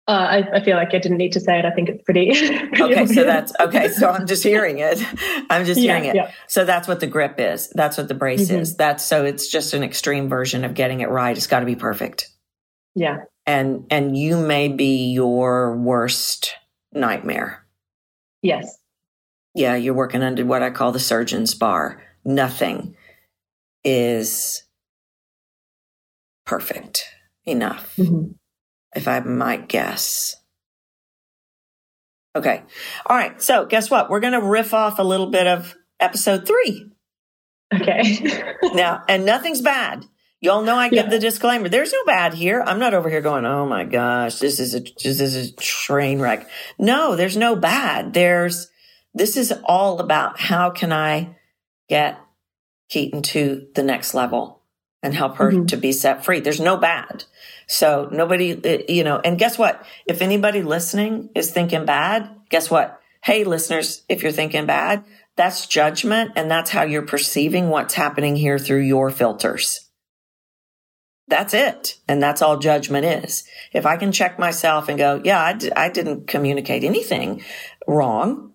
[0.08, 1.64] Uh, I, I, feel like I didn't need to say it.
[1.64, 2.30] I think it's pretty.
[2.32, 3.14] pretty okay, obvious.
[3.14, 3.88] so that's okay.
[3.88, 5.00] So I'm just hearing it.
[5.48, 6.16] I'm just yeah, hearing it.
[6.16, 6.32] Yeah.
[6.48, 7.68] So that's what the grip is.
[7.74, 8.60] That's what the brace mm-hmm.
[8.60, 8.76] is.
[8.76, 11.36] That's so it's just an extreme version of getting it right.
[11.36, 12.28] It's got to be perfect.
[12.96, 13.18] Yeah.
[13.50, 16.54] And and you may be your worst
[16.92, 17.66] nightmare.
[18.42, 18.80] Yes
[19.54, 22.02] yeah, you're working under what I call the surgeon's bar.
[22.24, 22.96] Nothing
[23.84, 24.62] is
[26.46, 27.04] perfect
[27.44, 28.32] enough, mm-hmm.
[28.94, 30.36] if I might guess.
[32.36, 32.62] Okay.
[33.06, 33.40] All right.
[33.42, 34.08] So, guess what?
[34.08, 36.86] We're going to riff off a little bit of episode three.
[37.74, 38.44] Okay.
[38.74, 40.04] now, and nothing's bad.
[40.42, 41.10] Y'all know I give yeah.
[41.10, 41.68] the disclaimer.
[41.68, 42.62] There's no bad here.
[42.66, 46.18] I'm not over here going, "Oh my gosh, this is a this is a train
[46.18, 46.48] wreck."
[46.78, 48.14] No, there's no bad.
[48.14, 48.70] There's
[49.12, 51.36] this is all about how can I
[51.88, 52.18] get
[52.90, 54.62] Keatyn to the next level
[55.02, 55.66] and help her mm-hmm.
[55.66, 56.40] to be set free.
[56.40, 57.24] There's no bad.
[57.66, 59.84] So nobody, uh, you know, and guess what?
[60.06, 63.00] If anybody listening is thinking bad, guess what?
[63.22, 65.04] Hey, listeners, if you're thinking bad,
[65.36, 69.89] that's judgment and that's how you're perceiving what's happening here through your filters.
[71.30, 71.98] That's it.
[72.08, 73.44] And that's all judgment is.
[73.72, 77.42] If I can check myself and go, yeah, I d- I didn't communicate anything
[77.86, 78.52] wrong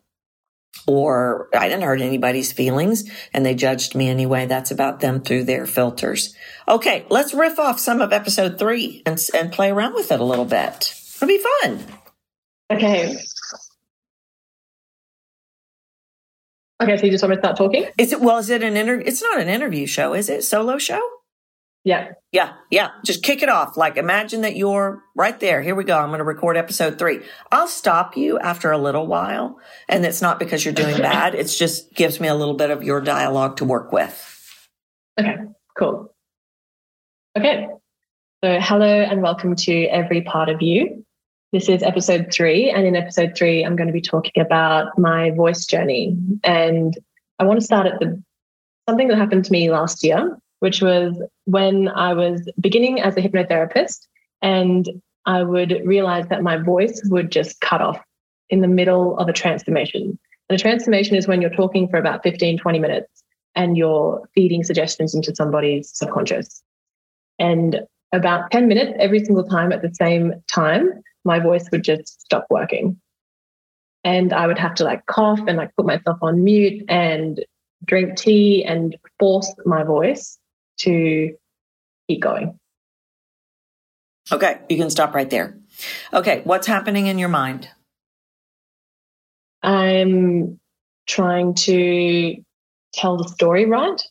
[0.85, 4.45] or I didn't hurt anybody's feelings and they judged me anyway.
[4.45, 6.35] That's about them through their filters.
[6.67, 10.25] Okay, let's riff off some of episode three and, and play around with it a
[10.25, 10.93] little bit.
[11.15, 11.79] It'll be fun.
[12.69, 13.17] Okay.
[16.83, 17.85] Okay, so you just want me to start talking?
[17.97, 18.37] Is it well?
[18.39, 19.05] Is it an interview?
[19.07, 20.43] It's not an interview show, is it?
[20.43, 21.01] Solo show?
[21.85, 22.13] Yeah.
[22.31, 22.53] Yeah.
[22.71, 22.89] Yeah.
[23.05, 23.77] Just kick it off.
[23.77, 25.61] Like imagine that you're right there.
[25.61, 25.95] Here we go.
[25.97, 27.19] I'm going to record episode three.
[27.51, 29.59] I'll stop you after a little while.
[29.87, 31.35] And it's not because you're doing bad.
[31.35, 34.67] It's just gives me a little bit of your dialogue to work with.
[35.19, 35.35] Okay.
[35.77, 36.11] Cool.
[37.37, 37.67] Okay.
[38.43, 41.05] So hello and welcome to every part of you.
[41.51, 42.71] This is episode three.
[42.71, 46.17] And in episode three, I'm going to be talking about my voice journey.
[46.43, 46.97] And
[47.37, 48.21] I want to start at the
[48.89, 53.21] something that happened to me last year which was when I was beginning as a
[53.21, 54.07] hypnotherapist
[54.41, 54.89] and
[55.27, 57.99] I would realize that my voice would just cut off
[58.49, 60.17] in the middle of a transformation.
[60.49, 63.23] And a transformation is when you're talking for about 15, 20 minutes
[63.53, 66.63] and you're feeding suggestions into somebody's subconscious.
[67.37, 72.21] And about 10 minutes every single time at the same time, my voice would just
[72.21, 72.99] stop working.
[74.03, 77.45] And I would have to like cough and like put myself on mute and
[77.85, 80.39] drink tea and force my voice
[80.79, 81.35] to
[82.07, 82.59] keep going.
[84.31, 85.57] Okay, you can stop right there.
[86.13, 87.69] Okay, what's happening in your mind?
[89.61, 90.59] I'm
[91.07, 92.35] trying to
[92.93, 94.01] tell the story right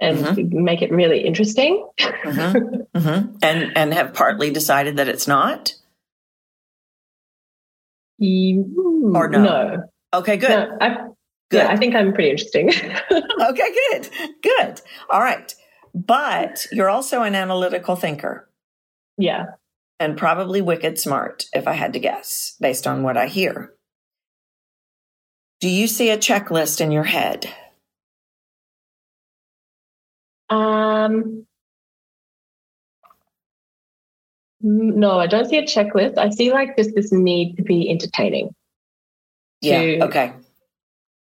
[0.00, 0.64] and mm-hmm.
[0.64, 1.86] make it really interesting.
[1.98, 2.82] mm-hmm.
[2.94, 3.36] Mm-hmm.
[3.42, 5.74] And and have partly decided that it's not.
[8.20, 9.42] or no?
[9.42, 9.82] No.
[10.14, 10.48] Okay, good.
[10.48, 10.88] No, I,
[11.50, 11.58] good.
[11.58, 12.68] Yeah, I think I'm pretty interesting.
[13.10, 14.10] okay, good,
[14.42, 14.80] good.
[15.10, 15.52] All right,
[15.94, 18.50] but you're also an analytical thinker.
[19.16, 19.46] Yeah.
[20.00, 23.72] And probably wicked smart, if I had to guess, based on what I hear.
[25.60, 27.48] Do you see a checklist in your head?
[30.50, 31.46] Um,
[34.60, 36.18] no, I don't see a checklist.
[36.18, 38.50] I see like just this need to be entertaining.
[39.60, 39.80] Yeah.
[39.80, 40.32] To, okay.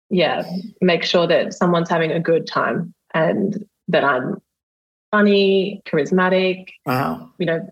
[0.09, 0.43] Yeah.
[0.79, 4.41] Make sure that someone's having a good time and that I'm
[5.11, 6.69] funny, charismatic.
[6.85, 7.31] Wow.
[7.37, 7.69] You know,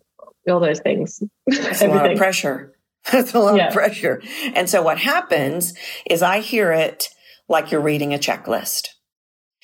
[0.47, 1.23] all those things.
[1.47, 2.75] That's a lot of pressure.
[3.11, 3.67] That's a lot yeah.
[3.67, 4.21] of pressure.
[4.53, 5.73] And so what happens
[6.09, 7.09] is I hear it
[7.47, 8.89] like you're reading a checklist.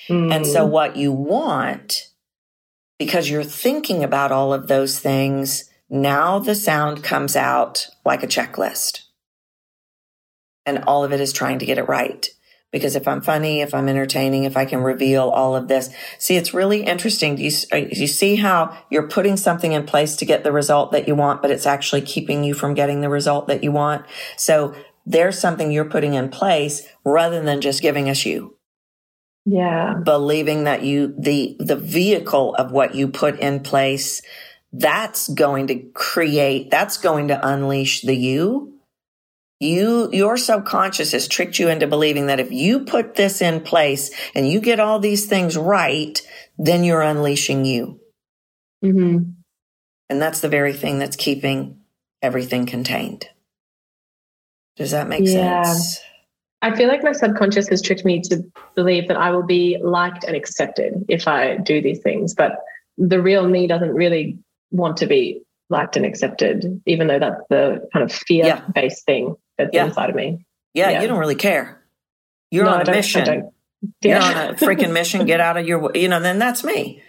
[0.07, 0.33] Mm.
[0.33, 2.09] And so what you want,
[2.97, 8.27] because you're thinking about all of those things, now the sound comes out like a
[8.27, 9.01] checklist.
[10.65, 12.27] And all of it is trying to get it right.
[12.71, 16.35] Because if I'm funny, if I'm entertaining, if I can reveal all of this, see,
[16.35, 17.35] it's really interesting.
[17.35, 20.91] Do you, uh, you see how you're putting something in place to get the result
[20.91, 24.05] that you want, but it's actually keeping you from getting the result that you want?
[24.35, 24.75] So
[25.05, 28.57] there's something you're putting in place rather than just giving us you.
[29.45, 29.93] Yeah.
[30.03, 34.21] Believing that you, the, the vehicle of what you put in place,
[34.73, 38.74] that's going to create, that's going to unleash the you
[39.59, 44.11] you, your subconscious has tricked you into believing that if you put this in place
[44.33, 46.21] and you get all these things right,
[46.57, 47.99] then you're unleashing you.
[48.83, 49.31] Mm-hmm.
[50.09, 51.79] And that's the very thing that's keeping
[52.21, 53.25] everything contained.
[54.75, 55.63] Does that make yeah.
[55.63, 56.01] sense?
[56.61, 58.43] I feel like my subconscious has tricked me to
[58.75, 62.33] believe that I will be liked and accepted if I do these things.
[62.33, 62.57] But
[62.97, 64.37] the real me doesn't really
[64.71, 69.13] want to be liked and accepted, even though that's the kind of fear based yeah.
[69.13, 69.85] thing that's yeah.
[69.85, 70.45] inside of me.
[70.73, 71.83] Yeah, yeah, you don't really care.
[72.51, 73.51] You're no, on a mission.
[74.01, 75.25] You're on a freaking mission.
[75.25, 77.01] Get out of your, you know, then that's me.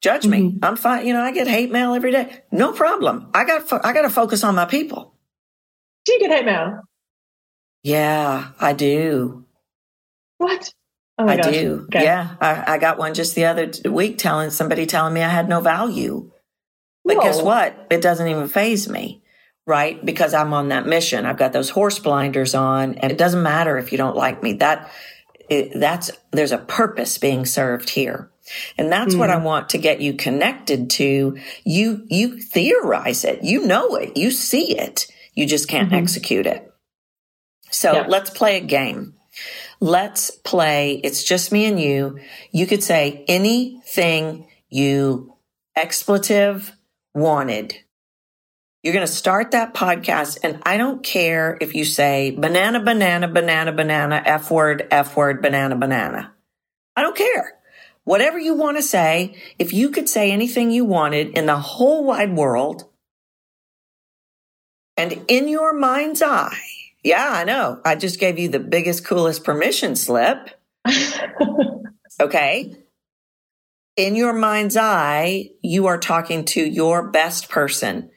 [0.00, 0.40] Judge me.
[0.40, 0.64] Mm-hmm.
[0.64, 1.06] I'm fine.
[1.06, 2.42] You know, I get hate mail every day.
[2.50, 3.30] No problem.
[3.34, 5.14] I got, fo- I got to focus on my people.
[6.04, 6.80] Do you get hate mail?
[7.84, 9.44] Yeah, I do.
[10.38, 10.72] What?
[11.18, 11.52] Oh I gosh.
[11.52, 11.84] do.
[11.84, 12.04] Okay.
[12.04, 12.36] Yeah.
[12.40, 15.60] I, I, got one just the other week telling somebody telling me I had no
[15.60, 16.32] value.
[17.04, 17.22] But Whoa.
[17.22, 17.86] guess what?
[17.90, 19.21] It doesn't even phase me
[19.66, 20.04] right?
[20.04, 21.26] Because I'm on that mission.
[21.26, 24.54] I've got those horse blinders on and it doesn't matter if you don't like me.
[24.54, 24.90] That,
[25.48, 28.30] it, that's, there's a purpose being served here.
[28.76, 29.18] And that's mm.
[29.18, 29.44] what I mm.
[29.44, 31.38] want to get you connected to.
[31.64, 33.44] You, you theorize it.
[33.44, 34.16] You know it.
[34.16, 35.06] You see it.
[35.34, 36.02] You just can't mm-hmm.
[36.02, 36.68] execute it.
[37.70, 38.06] So yeah.
[38.08, 39.14] let's play a game.
[39.80, 41.00] Let's play.
[41.02, 42.18] It's just me and you.
[42.50, 45.34] You could say anything you
[45.74, 46.72] expletive
[47.14, 47.76] wanted
[48.82, 50.38] you're going to start that podcast.
[50.42, 55.40] And I don't care if you say banana, banana, banana, banana, F word, F word,
[55.40, 56.32] banana, banana.
[56.96, 57.58] I don't care.
[58.04, 62.04] Whatever you want to say, if you could say anything you wanted in the whole
[62.04, 62.88] wide world
[64.96, 66.58] and in your mind's eye,
[67.04, 67.80] yeah, I know.
[67.84, 70.50] I just gave you the biggest, coolest permission slip.
[72.20, 72.74] okay.
[73.96, 78.10] In your mind's eye, you are talking to your best person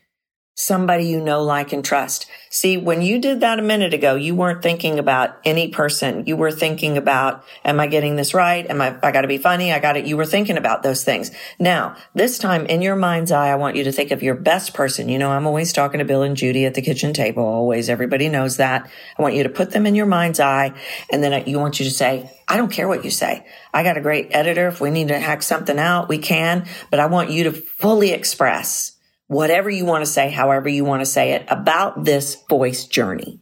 [0.55, 2.25] somebody you know, like, and trust.
[2.49, 6.23] See, when you did that a minute ago, you weren't thinking about any person.
[6.25, 8.65] You were thinking about, am I getting this right?
[8.69, 9.73] Am I, I gotta be funny.
[9.73, 10.05] I got it.
[10.05, 11.31] You were thinking about those things.
[11.59, 14.73] Now, this time in your mind's eye, I want you to think of your best
[14.73, 15.09] person.
[15.09, 17.43] You know, I'm always talking to Bill and Judy at the kitchen table.
[17.43, 17.89] Always.
[17.89, 18.89] Everybody knows that.
[19.19, 20.73] I want you to put them in your mind's eye.
[21.11, 23.45] And then you want you to say, I don't care what you say.
[23.73, 24.69] I got a great editor.
[24.69, 28.11] If we need to hack something out, we can, but I want you to fully
[28.11, 28.94] express
[29.27, 33.41] whatever you want to say, however you want to say it about this voice journey.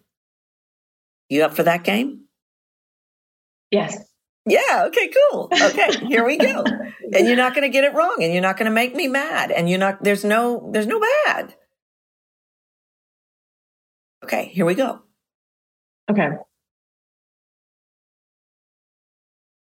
[1.30, 2.26] You up for that game?
[3.72, 3.98] Yes.
[4.46, 4.86] Yeah.
[4.88, 5.10] Okay.
[5.32, 5.50] Cool.
[5.52, 6.06] Okay.
[6.06, 6.64] Here we go.
[7.14, 9.08] and you're not going to get it wrong, and you're not going to make me
[9.08, 10.04] mad, and you're not.
[10.04, 10.70] There's no.
[10.72, 11.56] There's no bad.
[14.24, 14.46] Okay.
[14.54, 15.02] Here we go.
[16.12, 16.30] Okay.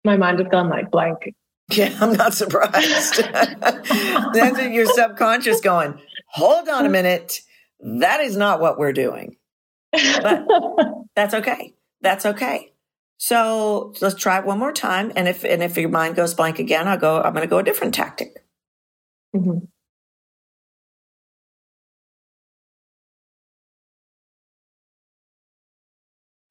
[0.03, 1.17] My mind has gone like blank.
[1.73, 3.23] Yeah, I'm not surprised.
[3.31, 6.01] That's your subconscious going,
[6.31, 7.41] hold on a minute.
[7.79, 9.37] That is not what we're doing.
[9.91, 10.45] But
[11.15, 11.73] that's okay.
[12.01, 12.73] That's okay.
[13.17, 15.11] So let's try it one more time.
[15.15, 17.63] And if and if your mind goes blank again, I'll go, I'm gonna go a
[17.63, 18.43] different tactic.
[19.35, 19.65] Mm-hmm.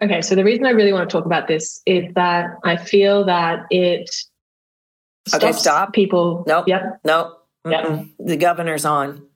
[0.02, 3.26] Okay, so the reason I really want to talk about this is that I feel
[3.26, 4.08] that it
[5.34, 6.44] okay, stop people.
[6.46, 6.68] Nope.
[6.68, 7.00] Yep.
[7.04, 7.32] Nope.
[7.68, 8.06] Yep.
[8.18, 9.26] The governor's on.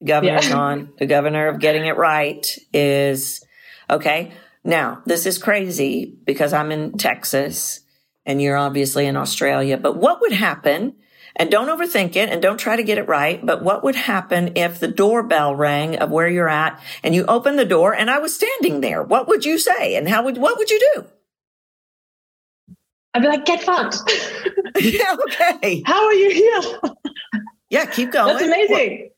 [0.00, 0.56] The governor's yeah.
[0.56, 0.92] on.
[0.98, 3.44] The governor of getting it right is
[3.90, 4.32] okay.
[4.64, 7.80] Now, this is crazy because I'm in Texas
[8.26, 10.94] and you're obviously in Australia, but what would happen
[11.38, 13.44] and don't overthink it and don't try to get it right.
[13.44, 17.56] But what would happen if the doorbell rang of where you're at and you open
[17.56, 19.02] the door and I was standing there?
[19.02, 19.94] What would you say?
[19.94, 21.04] And how would, what would you do?
[23.14, 23.98] I'd be like, get fucked.
[24.80, 25.82] yeah, okay.
[25.86, 26.92] How are you here?
[27.70, 28.36] yeah, keep going.
[28.36, 29.10] That's amazing.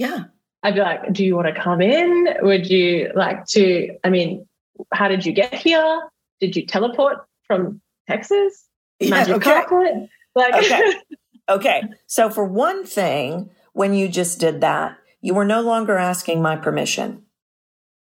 [0.00, 0.24] Yeah.
[0.62, 2.26] I'd be like, do you want to come in?
[2.40, 3.94] Would you like to?
[4.02, 4.46] I mean,
[4.94, 6.08] how did you get here?
[6.40, 8.66] Did you teleport from Texas?
[8.98, 9.62] Yeah, Magic okay.
[9.62, 10.08] carpet?
[10.34, 10.94] Like, okay.
[11.48, 11.82] Okay.
[12.06, 16.54] So for one thing, when you just did that, you were no longer asking my
[16.54, 17.24] permission.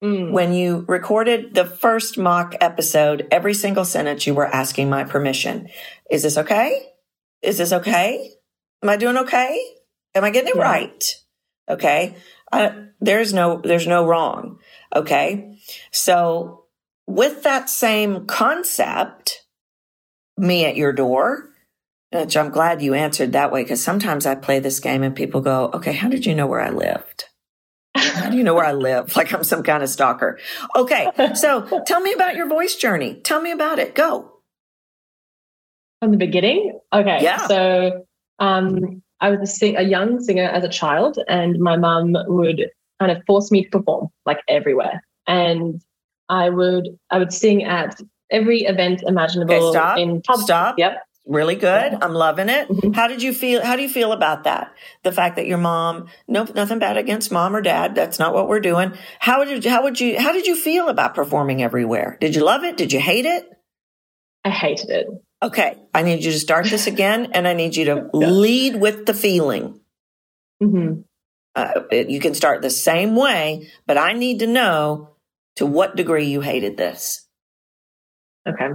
[0.02, 0.30] Mm.
[0.30, 5.70] When you recorded the first mock episode, every single sentence you were asking my permission.
[6.08, 6.86] Is this okay?
[7.42, 8.30] Is this okay?
[8.80, 9.60] Am I doing okay?
[10.14, 10.62] Am I getting it yeah.
[10.62, 11.04] right?
[11.68, 12.16] Okay.
[13.00, 14.58] there's no, there's no wrong.
[14.94, 15.58] Okay.
[15.90, 16.64] So
[17.06, 19.46] with that same concept,
[20.36, 21.50] me at your door,
[22.10, 25.40] which I'm glad you answered that way because sometimes I play this game and people
[25.40, 27.24] go, okay, how did you know where I lived?
[27.94, 29.14] How do you know where I live?
[29.22, 30.38] Like I'm some kind of stalker.
[30.76, 31.08] Okay.
[31.34, 33.20] So tell me about your voice journey.
[33.22, 33.94] Tell me about it.
[33.94, 34.40] Go.
[36.00, 36.78] From the beginning?
[36.92, 37.22] Okay.
[37.22, 37.46] Yeah.
[37.46, 38.06] So
[38.38, 42.66] um, I was a, sing- a young singer as a child, and my mum would
[43.00, 45.02] kind of force me to perform like everywhere.
[45.26, 45.80] And
[46.28, 47.98] I would I would sing at
[48.30, 49.98] every event imaginable okay, stop.
[49.98, 50.42] in pubs.
[50.42, 50.78] Stop.
[50.78, 51.02] Yep.
[51.24, 51.96] Really good.
[52.02, 52.68] I'm loving it.
[52.68, 52.92] Mm-hmm.
[52.92, 53.64] How did you feel?
[53.64, 54.74] How do you feel about that?
[55.04, 57.94] The fact that your mom, no, nothing bad against mom or dad.
[57.94, 58.92] That's not what we're doing.
[59.20, 62.18] How did, how would you, how did you feel about performing everywhere?
[62.20, 62.76] Did you love it?
[62.76, 63.48] Did you hate it?
[64.44, 65.06] I hated it.
[65.42, 65.76] Okay.
[65.92, 68.26] I need you to start this again and I need you to yeah.
[68.28, 69.80] lead with the feeling.
[70.62, 71.00] Mm-hmm.
[71.54, 75.16] Uh, you can start the same way, but I need to know
[75.56, 77.26] to what degree you hated this.
[78.48, 78.70] Okay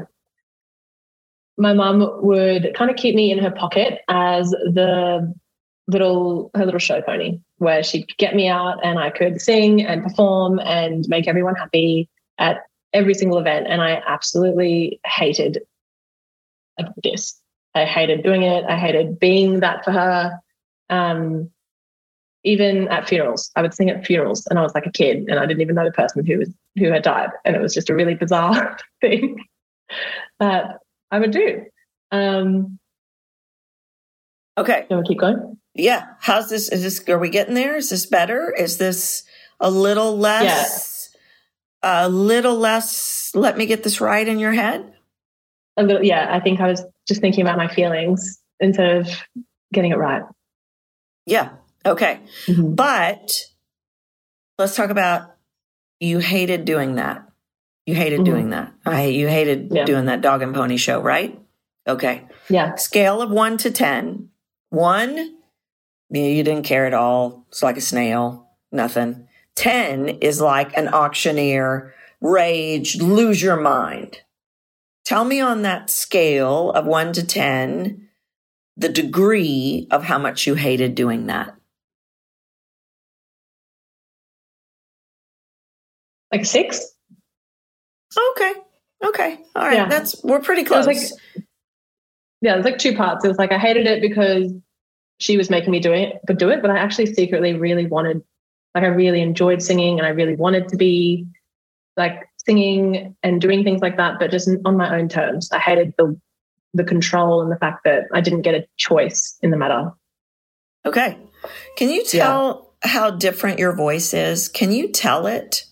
[1.57, 5.34] my mom would kind of keep me in her pocket as the
[5.88, 10.03] little her little show pony where she'd get me out and I could sing and
[10.03, 12.57] perform and make everyone happy at
[12.93, 15.59] every single event and I absolutely hated
[17.03, 17.39] this.
[17.75, 18.65] I hated doing it.
[18.65, 20.39] I hated being that for her.
[20.89, 21.49] Um,
[22.43, 25.39] even at funerals, I would sing at funerals, and I was like a kid, and
[25.39, 27.89] I didn't even know the person who was who had died, and it was just
[27.89, 29.43] a really bizarre thing
[30.39, 30.80] that
[31.11, 31.65] I would do.
[32.11, 32.80] Um,
[34.57, 34.86] okay.
[34.89, 35.57] Do we keep going?
[35.73, 36.05] Yeah.
[36.19, 36.69] How's this?
[36.69, 37.75] Is this, are we getting there?
[37.75, 38.53] Is this better?
[38.57, 39.23] Is this
[39.59, 41.09] a little less,
[41.84, 42.07] yeah.
[42.07, 44.93] a little less, let me get this right in your head?
[45.78, 46.28] A little, yeah.
[46.32, 49.07] I think I was just thinking about my feelings instead of
[49.71, 50.23] getting it right.
[51.25, 51.51] Yeah.
[51.86, 52.19] Okay.
[52.47, 52.73] Mm-hmm.
[52.73, 53.32] But
[54.57, 55.36] let's talk about
[55.99, 57.28] you hated doing that.
[57.86, 58.32] You hated mm-hmm.
[58.32, 58.73] doing that.
[58.86, 59.86] I you hated yeah.
[59.86, 61.39] doing that dog and pony show, right?
[61.88, 62.28] Okay.
[62.49, 62.75] Yeah.
[62.75, 64.30] Scale of one to ten.
[64.69, 65.15] One,
[66.09, 67.45] you didn't care at all.
[67.49, 68.49] It's like a snail.
[68.71, 69.28] Nothing.
[69.55, 74.21] Ten is like an auctioneer, rage, lose your mind.
[75.08, 78.10] Tell me on that scale of one to ten,
[78.76, 81.55] the degree of how much you hated doing that.
[86.30, 86.86] Like six?
[88.32, 88.53] Okay.
[89.05, 89.39] Okay.
[89.55, 89.76] All right.
[89.76, 89.88] Yeah.
[89.88, 90.86] That's we're pretty close.
[90.86, 90.97] Like,
[92.41, 93.24] yeah, there's like two parts.
[93.24, 94.51] It was like I hated it because
[95.20, 96.62] she was making me do it, but do it.
[96.62, 98.26] But I actually secretly really wanted,
[98.76, 101.28] like, I really enjoyed singing, and I really wanted to be
[101.95, 105.52] like singing and doing things like that, but just on my own terms.
[105.52, 106.20] I hated the
[106.74, 109.91] the control and the fact that I didn't get a choice in the matter.
[110.86, 111.18] Okay.
[111.76, 112.91] Can you tell yeah.
[112.91, 114.48] how different your voice is?
[114.48, 115.66] Can you tell it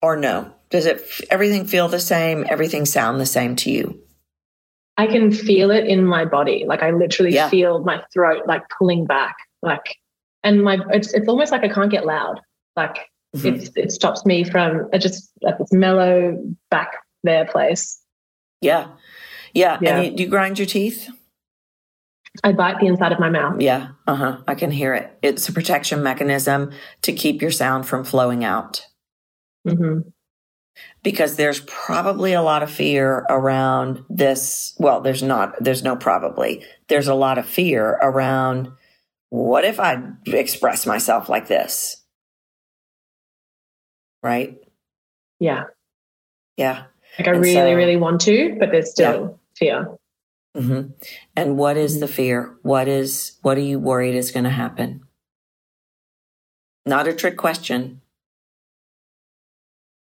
[0.00, 0.52] or no?
[0.70, 2.46] Does it everything feel the same?
[2.48, 4.00] Everything sound the same to you?
[4.96, 6.64] I can feel it in my body.
[6.66, 7.48] Like I literally yeah.
[7.48, 9.96] feel my throat like pulling back, like,
[10.44, 12.40] and my it's it's almost like I can't get loud.
[12.76, 12.98] Like
[13.36, 13.46] mm-hmm.
[13.46, 16.38] it it stops me from it just like this mellow
[16.70, 18.00] back there place.
[18.60, 18.88] Yeah,
[19.54, 19.78] yeah.
[19.80, 19.96] yeah.
[19.96, 21.08] And you, do you grind your teeth?
[22.44, 23.60] I bite the inside of my mouth.
[23.60, 24.38] Yeah, uh huh.
[24.46, 25.18] I can hear it.
[25.22, 26.72] It's a protection mechanism
[27.02, 28.86] to keep your sound from flowing out.
[29.66, 30.08] Mm-hmm
[31.02, 34.74] because there's probably a lot of fear around this.
[34.78, 36.64] Well, there's not, there's no probably.
[36.88, 38.70] There's a lot of fear around
[39.30, 41.99] what if I express myself like this?
[44.22, 44.58] Right?
[45.38, 45.64] Yeah.
[46.56, 46.84] Yeah.
[47.18, 49.82] Like I and really, so, really want to, but there's still yeah.
[49.82, 49.98] fear.
[50.56, 50.90] Mm-hmm.
[51.36, 52.56] And what is the fear?
[52.62, 55.02] What is, what are you worried is going to happen?
[56.86, 58.00] Not a trick question.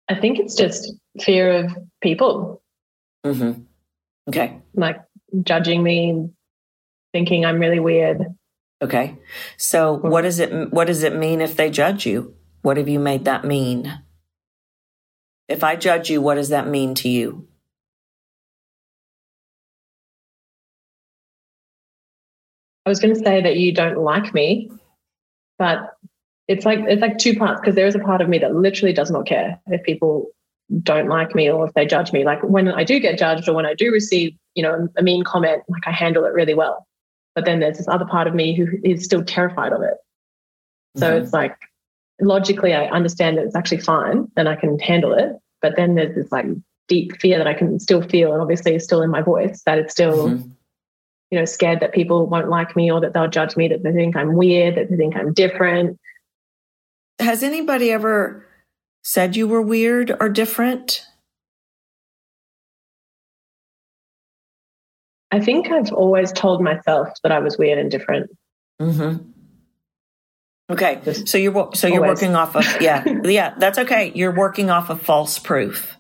[0.08, 2.62] I think it's just fear of people.
[3.24, 3.62] Mm-hmm.
[4.28, 4.60] Okay.
[4.74, 5.00] Like
[5.42, 6.28] judging me,
[7.12, 8.24] thinking I'm really weird.
[8.82, 9.16] Okay.
[9.56, 12.34] So what does it what does it mean if they judge you?
[12.62, 14.02] What have you made that mean?
[15.48, 17.46] If I judge you, what does that mean to you?
[22.86, 24.70] I was going to say that you don't like me,
[25.58, 25.94] but
[26.48, 28.92] it's like it's like two parts because there is a part of me that literally
[28.92, 30.30] does not care if people
[30.82, 32.24] don't like me or if they judge me.
[32.24, 35.24] Like when I do get judged or when I do receive, you know, a mean
[35.24, 36.86] comment, like I handle it really well.
[37.34, 39.94] But then there's this other part of me who is still terrified of it.
[40.96, 41.24] So mm-hmm.
[41.24, 41.56] it's like
[42.24, 45.32] logically I understand that it's actually fine and I can handle it.
[45.62, 46.46] But then there's this like
[46.88, 49.78] deep fear that I can still feel and obviously is still in my voice that
[49.78, 50.48] it's still mm-hmm.
[51.30, 53.92] you know scared that people won't like me or that they'll judge me that they
[53.92, 55.98] think I'm weird that they think I'm different
[57.18, 58.46] has anybody ever
[59.02, 61.06] said you were weird or different?
[65.30, 68.30] I think I've always told myself that I was weird and different.
[68.80, 69.30] Mm-hmm.
[70.70, 72.22] Okay, Just so you're so you're always.
[72.22, 74.12] working off of yeah yeah that's okay.
[74.14, 75.96] You're working off of false proof.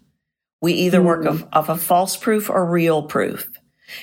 [0.62, 1.06] We either mm-hmm.
[1.06, 3.50] work off, off of false proof or real proof.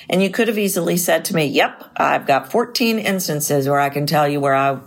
[0.08, 3.90] And you could have easily said to me, "Yep, I've got 14 instances where I
[3.90, 4.78] can tell you where I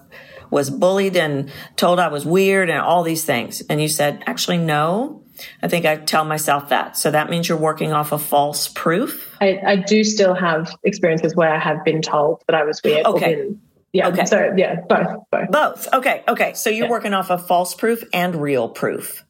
[0.49, 3.61] was bullied and told I was weird and all these things.
[3.69, 5.21] And you said, actually, no.
[5.61, 6.95] I think I tell myself that.
[6.95, 9.35] So that means you're working off of false proof.
[9.41, 13.05] I, I do still have experiences where I have been told that I was weird.
[13.05, 13.35] Okay.
[13.35, 13.61] Been,
[13.95, 14.09] yeah.
[14.09, 14.25] Okay.
[14.25, 15.51] So yeah, both, both.
[15.51, 15.93] Both.
[15.93, 16.21] Okay.
[16.27, 16.53] Okay.
[16.53, 16.91] So you're yeah.
[16.91, 19.25] working off of false proof and real proof.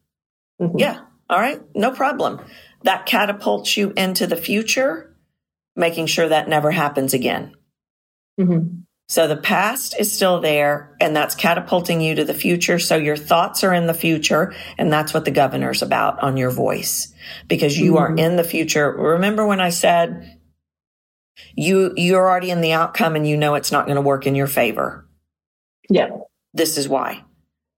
[0.59, 0.80] Mm-hmm.
[0.80, 1.01] Yeah.
[1.30, 1.61] All right.
[1.76, 2.41] No problem.
[2.82, 5.16] That catapults you into the future,
[5.76, 7.53] making sure that never happens again.
[8.39, 8.80] Mm-hmm.
[9.07, 12.80] So the past is still there and that's catapulting you to the future.
[12.80, 16.49] So your thoughts are in the future and that's what the governor's about on your
[16.49, 17.13] voice
[17.47, 17.97] because you mm-hmm.
[17.99, 18.91] are in the future.
[18.91, 20.35] Remember when I said
[21.56, 24.36] you, you're already in the outcome and you know it's not going to work in
[24.36, 25.08] your favor.
[25.90, 26.10] Yeah.
[26.54, 27.24] This is why.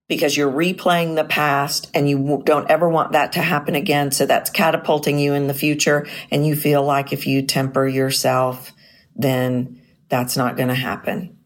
[0.08, 4.12] Because you're replaying the past and you don't ever want that to happen again.
[4.12, 6.08] So that's catapulting you in the future.
[6.32, 8.72] And you feel like if you temper yourself,
[9.16, 11.38] then that's not going to happen.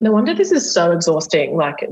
[0.00, 1.56] No wonder this is so exhausting.
[1.56, 1.88] Like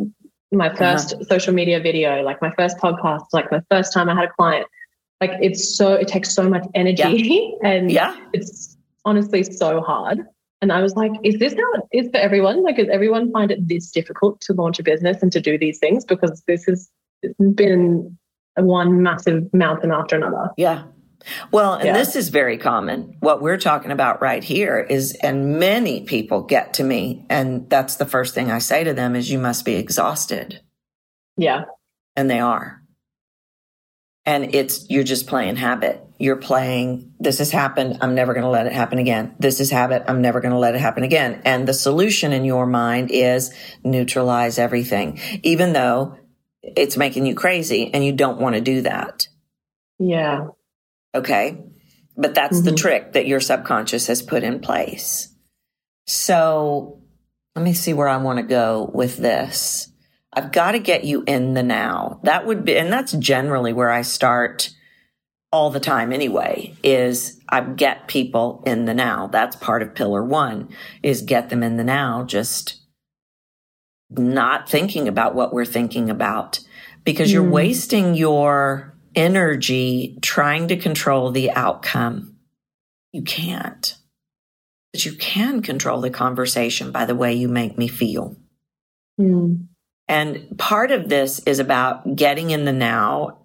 [0.52, 1.24] my 1st uh-huh.
[1.24, 4.66] social media video, like my first podcast, like the first time I had a client.
[5.20, 7.68] Like it's so, it takes so much energy yeah.
[7.70, 8.16] and yeah.
[8.32, 10.20] it's honestly so hard.
[10.62, 12.62] And I was like, is this how it is for everyone?
[12.62, 15.78] Like, does everyone find it this difficult to launch a business and to do these
[15.78, 16.04] things?
[16.04, 16.90] Because this has
[17.54, 18.18] been
[18.56, 20.50] one massive mountain after another.
[20.58, 20.84] Yeah.
[21.50, 21.92] Well, and yeah.
[21.92, 23.16] this is very common.
[23.20, 27.96] What we're talking about right here is, and many people get to me, and that's
[27.96, 30.60] the first thing I say to them is, you must be exhausted.
[31.36, 31.64] Yeah.
[32.16, 32.79] And they are.
[34.30, 36.06] And it's, you're just playing habit.
[36.16, 37.98] You're playing, this has happened.
[38.00, 39.34] I'm never going to let it happen again.
[39.40, 40.04] This is habit.
[40.06, 41.42] I'm never going to let it happen again.
[41.44, 43.52] And the solution in your mind is
[43.82, 46.16] neutralize everything, even though
[46.62, 49.26] it's making you crazy and you don't want to do that.
[49.98, 50.46] Yeah.
[51.12, 51.64] Okay.
[52.16, 52.66] But that's mm-hmm.
[52.66, 55.34] the trick that your subconscious has put in place.
[56.06, 57.02] So
[57.56, 59.89] let me see where I want to go with this.
[60.32, 62.20] I've got to get you in the now.
[62.22, 64.70] That would be, and that's generally where I start
[65.52, 69.26] all the time anyway, is I get people in the now.
[69.26, 70.68] That's part of pillar one
[71.02, 72.22] is get them in the now.
[72.22, 72.80] Just
[74.10, 76.60] not thinking about what we're thinking about
[77.04, 77.34] because mm.
[77.34, 82.36] you're wasting your energy trying to control the outcome.
[83.12, 83.96] You can't.
[84.92, 88.36] But you can control the conversation by the way you make me feel.
[89.20, 89.66] Mm.
[90.10, 93.38] And part of this is about getting in the now,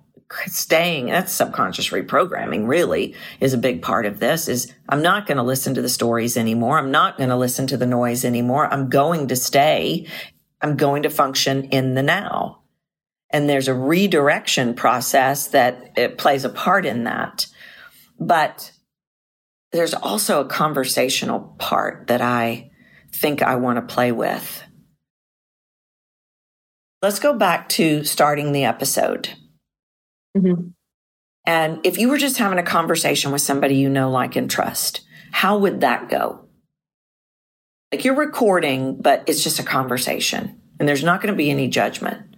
[0.47, 5.37] staying, that's subconscious reprogramming really is a big part of this is I'm not going
[5.37, 6.79] to listen to the stories anymore.
[6.79, 8.65] I'm not going to listen to the noise anymore.
[8.65, 10.07] I'm going to stay.
[10.59, 12.63] I'm going to function in the now.
[13.29, 17.45] And there's a redirection process that it plays a part in that.
[18.19, 18.71] But
[19.71, 22.71] there's also a conversational part that I
[23.11, 24.63] think I want to play with.
[27.05, 29.29] Let's go back to starting the episode.
[30.35, 30.69] Mm-hmm.
[31.45, 35.01] And if you were just having a conversation with somebody you know, like, and trust,
[35.31, 36.47] how would that go?
[37.91, 41.67] Like you're recording, but it's just a conversation and there's not going to be any
[41.67, 42.37] judgment.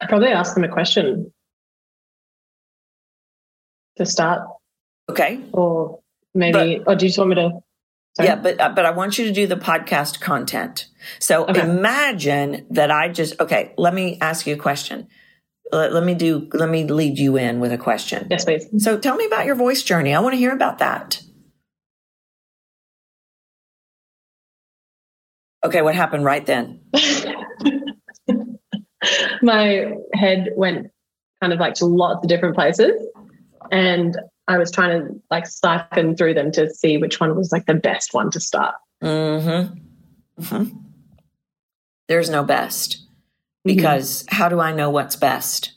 [0.00, 1.30] I'd probably ask them a question
[3.96, 4.48] to start.
[5.10, 5.38] Okay.
[5.52, 6.00] Or
[6.34, 7.50] maybe, but, or do you just want me to?
[8.16, 8.28] Sorry?
[8.28, 10.88] Yeah, but uh, but I want you to do the podcast content.
[11.18, 11.60] So okay.
[11.60, 13.72] imagine that I just okay.
[13.78, 15.08] Let me ask you a question.
[15.70, 16.48] Let, let me do.
[16.52, 18.26] Let me lead you in with a question.
[18.30, 18.66] Yes, please.
[18.78, 20.12] So tell me about your voice journey.
[20.12, 21.22] I want to hear about that.
[25.64, 26.80] Okay, what happened right then?
[29.42, 30.90] My head went
[31.40, 32.92] kind of like to lots of different places
[33.70, 34.16] and
[34.50, 37.74] I was trying to like siphon through them to see which one was like the
[37.74, 38.74] best one to start.
[39.02, 40.42] Mm-hmm.
[40.42, 40.76] Mm-hmm.
[42.08, 43.76] There's no best mm-hmm.
[43.76, 44.34] because mm-hmm.
[44.34, 45.74] how do I know what's best?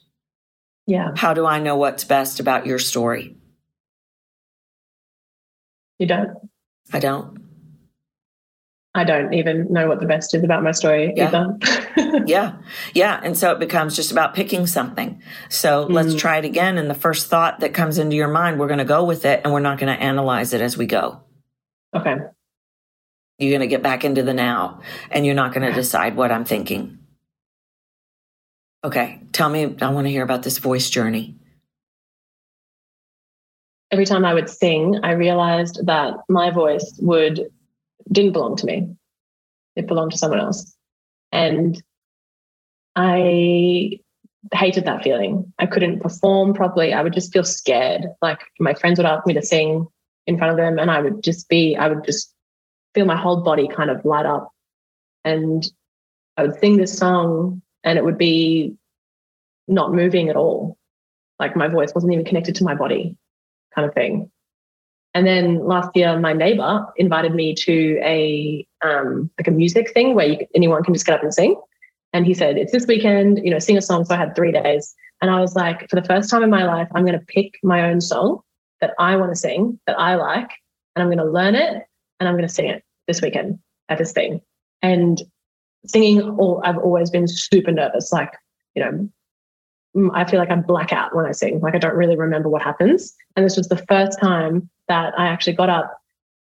[0.88, 1.12] Yeah.
[1.16, 3.38] How do I know what's best about your story?
[6.00, 6.32] You don't.
[6.92, 7.43] I don't.
[8.96, 11.28] I don't even know what the best is about my story yeah.
[11.28, 12.24] either.
[12.28, 12.58] yeah.
[12.94, 13.20] Yeah.
[13.24, 15.22] And so it becomes just about picking something.
[15.50, 15.94] So mm.
[15.94, 16.78] let's try it again.
[16.78, 19.42] And the first thought that comes into your mind, we're going to go with it
[19.44, 21.22] and we're not going to analyze it as we go.
[21.96, 22.18] Okay.
[23.40, 26.32] You're going to get back into the now and you're not going to decide what
[26.32, 27.00] I'm thinking.
[28.84, 29.22] Okay.
[29.32, 31.36] Tell me, I want to hear about this voice journey.
[33.90, 37.52] Every time I would sing, I realized that my voice would
[38.12, 38.96] didn't belong to me.
[39.76, 40.76] It belonged to someone else.
[41.32, 41.82] And
[42.96, 44.00] I
[44.54, 45.52] hated that feeling.
[45.58, 46.94] I couldn't perform properly.
[46.94, 48.06] I would just feel scared.
[48.22, 49.88] Like my friends would ask me to sing
[50.28, 52.34] in front of them, and I would just be, I would just
[52.94, 54.52] feel my whole body kind of light up.
[55.26, 55.66] And
[56.38, 58.76] I would sing this song, and it would be
[59.68, 60.78] not moving at all.
[61.40, 63.18] Like my voice wasn't even connected to my body,
[63.74, 64.30] kind of thing.
[65.14, 70.16] And then last year, my neighbor invited me to a um, like a music thing
[70.16, 71.56] where you, anyone can just get up and sing.
[72.14, 74.52] And he said, "It's this weekend, you know, sing a song." So I had three
[74.52, 77.26] days, and I was like, for the first time in my life, I'm going to
[77.26, 78.42] pick my own song
[78.82, 80.50] that I want to sing, that I like,
[80.96, 81.84] and I'm going to learn it,
[82.20, 83.60] and I'm going to sing it this weekend
[83.90, 84.42] at this thing.
[84.82, 85.22] And
[85.86, 88.12] singing, all I've always been super nervous.
[88.12, 88.34] Like,
[88.76, 91.60] you know, I feel like I black out when I sing.
[91.60, 93.16] Like I don't really remember what happens.
[93.36, 95.98] And this was the first time that I actually got up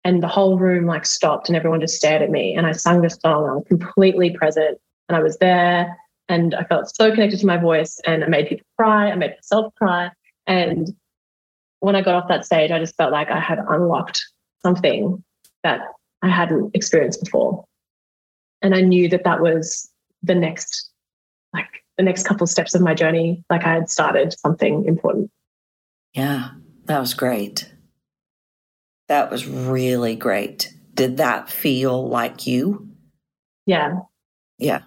[0.04, 2.54] and the whole room like stopped and everyone just stared at me.
[2.54, 3.48] And I sung this song.
[3.48, 4.78] I was completely present
[5.08, 5.96] and I was there
[6.28, 9.10] and I felt so connected to my voice and I made people cry.
[9.10, 10.10] I made myself cry.
[10.46, 10.94] And
[11.80, 14.22] when I got off that stage, I just felt like I had unlocked
[14.62, 15.22] something
[15.62, 15.80] that
[16.22, 17.64] I hadn't experienced before.
[18.62, 19.90] And I knew that that was
[20.22, 20.90] the next,
[21.52, 23.44] like the next couple steps of my journey.
[23.50, 25.30] Like I had started something important.
[26.14, 26.50] Yeah,
[26.84, 27.72] that was great.
[29.08, 30.72] That was really great.
[30.94, 32.88] Did that feel like you?
[33.66, 34.00] Yeah.
[34.58, 34.82] Yeah.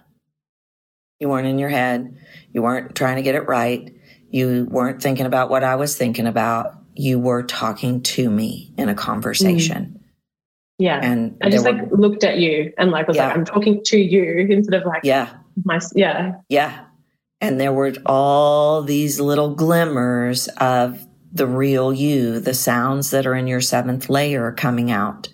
[1.18, 2.18] You weren't in your head.
[2.52, 3.94] You weren't trying to get it right.
[4.30, 6.74] You weren't thinking about what I was thinking about.
[6.94, 9.98] You were talking to me in a conversation.
[9.98, 10.00] Mm.
[10.78, 11.00] Yeah.
[11.02, 13.28] And I just were, like looked at you and like was yeah.
[13.28, 15.30] like, I'm talking to you instead of like, yeah,
[15.64, 16.36] my, yeah.
[16.48, 16.86] Yeah.
[17.40, 23.34] And there were all these little glimmers of the real you, the sounds that are
[23.34, 25.28] in your seventh layer are coming out.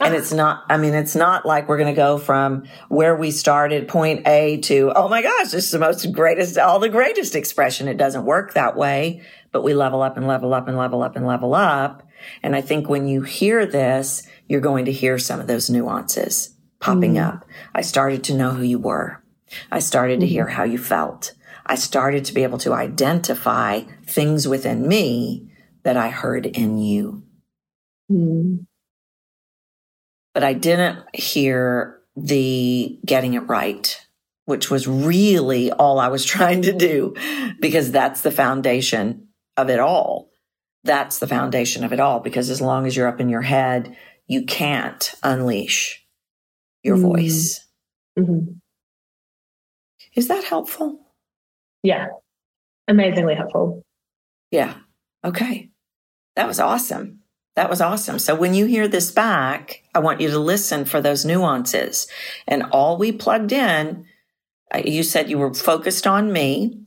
[0.00, 3.30] And it's not, I mean, it's not like we're going to go from where we
[3.30, 7.34] started, point A to, oh my gosh, this is the most greatest, all the greatest
[7.34, 7.88] expression.
[7.88, 11.16] It doesn't work that way, but we level up and level up and level up
[11.16, 12.08] and level up.
[12.42, 16.54] And I think when you hear this, you're going to hear some of those nuances
[16.78, 17.26] popping mm.
[17.26, 17.44] up.
[17.74, 19.22] I started to know who you were.
[19.70, 20.54] I started to hear mm-hmm.
[20.54, 21.34] how you felt.
[21.66, 25.50] I started to be able to identify things within me
[25.84, 27.22] that I heard in you.
[28.10, 28.66] Mm.
[30.34, 34.06] But I didn't hear the getting it right,
[34.44, 37.14] which was really all I was trying to do
[37.60, 40.30] because that's the foundation of it all.
[40.84, 43.96] That's the foundation of it all because as long as you're up in your head,
[44.26, 46.04] you can't unleash
[46.82, 47.02] your mm.
[47.02, 47.66] voice.
[48.18, 48.54] Mm-hmm.
[50.14, 51.01] Is that helpful?
[51.82, 52.06] Yeah.
[52.88, 53.82] Amazingly helpful.
[54.50, 54.74] Yeah.
[55.24, 55.70] Okay.
[56.36, 57.20] That was awesome.
[57.56, 58.18] That was awesome.
[58.18, 62.06] So when you hear this back, I want you to listen for those nuances.
[62.46, 64.06] And all we plugged in,
[64.74, 66.78] uh, you said you were focused on me.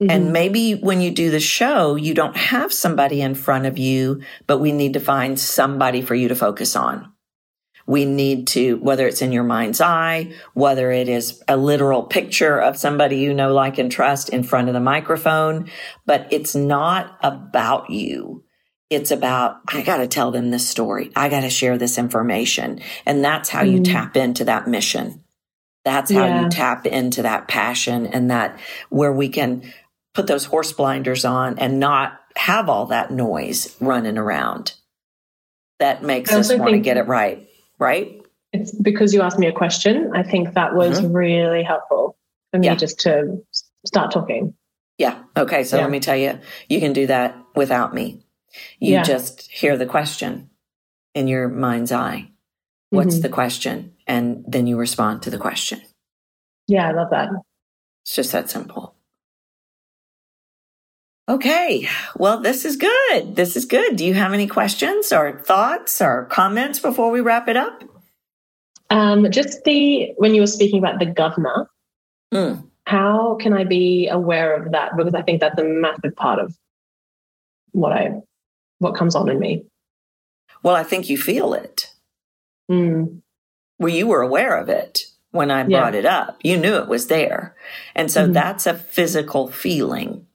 [0.00, 0.10] Mm-hmm.
[0.10, 4.22] And maybe when you do the show, you don't have somebody in front of you,
[4.46, 7.12] but we need to find somebody for you to focus on.
[7.86, 12.58] We need to, whether it's in your mind's eye, whether it is a literal picture
[12.58, 15.70] of somebody you know, like, and trust in front of the microphone,
[16.06, 18.44] but it's not about you.
[18.90, 21.10] It's about, I got to tell them this story.
[21.16, 22.80] I got to share this information.
[23.04, 23.72] And that's how mm.
[23.72, 25.24] you tap into that mission.
[25.84, 26.42] That's how yeah.
[26.42, 28.58] you tap into that passion and that
[28.88, 29.72] where we can
[30.14, 34.74] put those horse blinders on and not have all that noise running around
[35.78, 37.48] that makes us want to get it right
[37.84, 38.20] right?
[38.52, 40.10] It's because you asked me a question.
[40.14, 41.12] I think that was mm-hmm.
[41.12, 42.16] really helpful
[42.50, 42.74] for me yeah.
[42.74, 43.44] just to
[43.84, 44.54] start talking.
[44.98, 45.22] Yeah.
[45.36, 45.64] Okay.
[45.64, 45.82] So yeah.
[45.82, 48.24] let me tell you, you can do that without me.
[48.78, 49.02] You yeah.
[49.02, 50.50] just hear the question
[51.14, 52.30] in your mind's eye.
[52.90, 53.22] What's mm-hmm.
[53.22, 53.92] the question?
[54.06, 55.82] And then you respond to the question.
[56.68, 57.30] Yeah, I love that.
[58.04, 58.93] It's just that simple.
[61.28, 61.88] Okay.
[62.16, 63.34] Well, this is good.
[63.34, 63.96] This is good.
[63.96, 67.82] Do you have any questions or thoughts or comments before we wrap it up?
[68.90, 71.70] Um, just the, when you were speaking about the governor,
[72.32, 72.62] mm.
[72.86, 74.96] how can I be aware of that?
[74.96, 76.54] Because I think that's a massive part of
[77.72, 78.20] what I,
[78.78, 79.64] what comes on in me.
[80.62, 81.90] Well, I think you feel it.
[82.70, 83.22] Mm.
[83.78, 85.00] Well, you were aware of it
[85.30, 86.00] when I brought yeah.
[86.00, 86.38] it up.
[86.44, 87.56] You knew it was there.
[87.94, 88.34] And so mm-hmm.
[88.34, 90.26] that's a physical feeling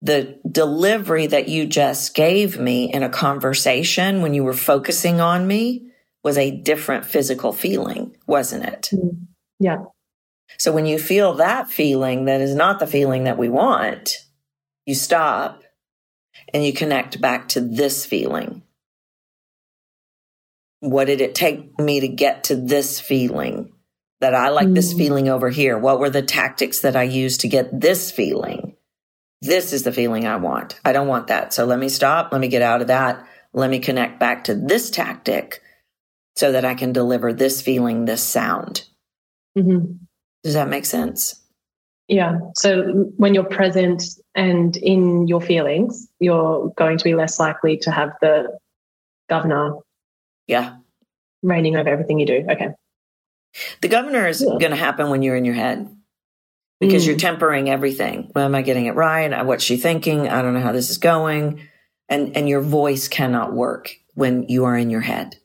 [0.00, 5.46] the delivery that you just gave me in a conversation when you were focusing on
[5.46, 5.90] me
[6.22, 8.90] was a different physical feeling, wasn't it?
[8.92, 9.24] Mm-hmm.
[9.60, 9.84] Yeah.
[10.56, 14.14] So when you feel that feeling that is not the feeling that we want,
[14.86, 15.62] you stop
[16.54, 18.62] and you connect back to this feeling.
[20.80, 23.72] What did it take me to get to this feeling?
[24.20, 24.74] That I like mm.
[24.74, 25.78] this feeling over here.
[25.78, 28.74] What were the tactics that I used to get this feeling?
[29.40, 30.80] This is the feeling I want.
[30.84, 31.52] I don't want that.
[31.52, 32.32] So let me stop.
[32.32, 33.24] Let me get out of that.
[33.52, 35.62] Let me connect back to this tactic
[36.36, 38.84] so that I can deliver this feeling, this sound.
[39.56, 39.92] Mm-hmm.
[40.42, 41.40] Does that make sense?
[42.08, 42.38] Yeah.
[42.56, 44.02] So when you're present
[44.34, 48.58] and in your feelings, you're going to be less likely to have the
[49.28, 49.74] governor.
[50.46, 50.76] Yeah.
[51.42, 52.46] Reigning over everything you do.
[52.50, 52.68] Okay.
[53.82, 54.58] The governor is yeah.
[54.58, 55.94] going to happen when you're in your head
[56.80, 57.08] because mm.
[57.08, 58.30] you're tempering everything.
[58.34, 59.44] Well, am I getting it right?
[59.44, 60.28] What's she thinking?
[60.28, 61.68] I don't know how this is going.
[62.08, 65.36] And, and your voice cannot work when you are in your head.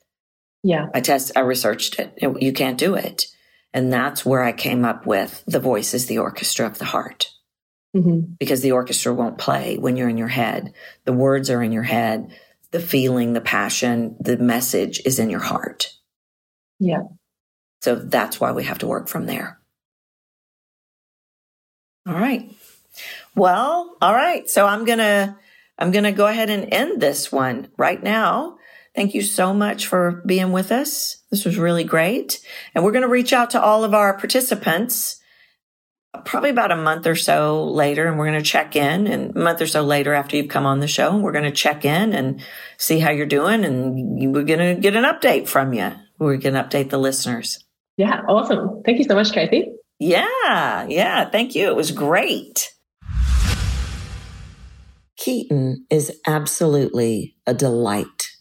[0.63, 0.88] Yeah.
[0.93, 2.13] I test, I researched it.
[2.17, 2.41] it.
[2.41, 3.25] You can't do it.
[3.73, 7.29] And that's where I came up with the voice is the orchestra of the heart.
[7.95, 8.36] Mm-hmm.
[8.39, 10.73] Because the orchestra won't play when you're in your head.
[11.05, 12.36] The words are in your head.
[12.71, 15.91] The feeling, the passion, the message is in your heart.
[16.79, 17.03] Yeah.
[17.81, 19.59] So that's why we have to work from there.
[22.08, 22.51] All right.
[23.36, 24.49] Well, all right.
[24.49, 25.36] So I'm going to,
[25.78, 28.58] I'm going to go ahead and end this one right now.
[28.95, 31.18] Thank you so much for being with us.
[31.32, 32.39] This was really great.
[32.76, 35.20] And we're going to reach out to all of our participants
[36.26, 39.39] probably about a month or so later and we're going to check in and a
[39.39, 42.14] month or so later after you've come on the show we're going to check in
[42.14, 42.41] and
[42.78, 46.54] see how you're doing and we're going to get an update from you we're going
[46.54, 47.64] to update the listeners
[47.97, 49.74] yeah awesome thank you so much kathy
[50.04, 51.30] yeah, yeah.
[51.30, 51.68] Thank you.
[51.68, 52.74] It was great.
[55.18, 58.32] Keatyn is absolutely a delight.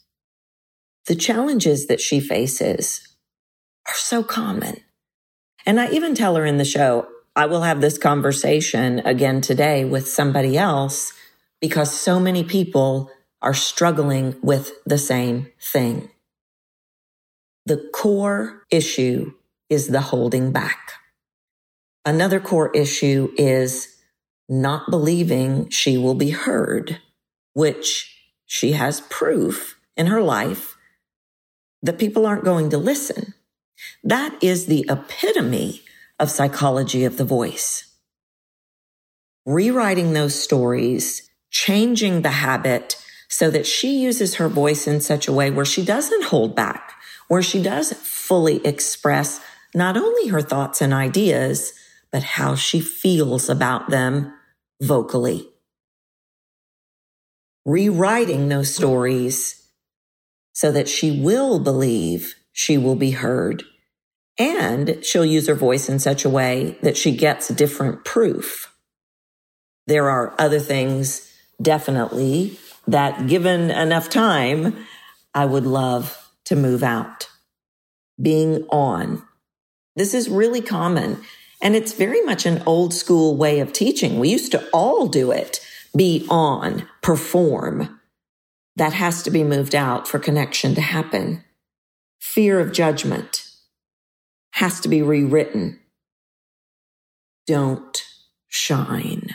[1.07, 3.07] The challenges that she faces
[3.87, 4.79] are so common.
[5.65, 7.07] And I even tell her in the show,
[7.37, 11.13] I will have this conversation again today with somebody else
[11.61, 13.09] because so many people
[13.41, 16.11] are struggling with the same thing.
[17.67, 19.35] The core issue
[19.71, 21.02] is the holding back.
[22.05, 23.89] Another core issue is
[24.49, 27.01] not believing she will be heard,
[27.55, 30.77] which she has proof in her life
[31.83, 33.35] that people aren't going to listen.
[34.03, 35.83] That is the epitome
[36.19, 37.85] of psychology of the voice.
[39.47, 42.97] Rewriting those stories, changing the habit
[43.29, 46.93] so that she uses her voice in such a way where she doesn't hold back,
[47.29, 49.41] where she does fully express
[49.75, 51.73] not only her thoughts and ideas,
[52.13, 54.33] but how she feels about them
[54.81, 55.49] vocally.
[57.65, 59.67] Rewriting those stories
[60.53, 63.65] so that she will believe she will be heard
[64.39, 68.75] and she'll use her voice in such a way that she gets different proof.
[69.87, 74.77] There are other things, definitely, that given enough time,
[75.35, 77.29] I would love to move out.
[78.21, 79.23] Being on.
[79.97, 81.21] This is really common.
[81.63, 84.19] And it's very much an old school way of teaching.
[84.19, 85.61] We used to all do it.
[85.97, 88.01] Be on, perform.
[88.75, 91.45] That has to be moved out for connection to happen.
[92.21, 93.49] Fear of judgment
[94.55, 95.79] has to be rewritten.
[97.47, 98.03] Don't
[98.49, 99.29] shine.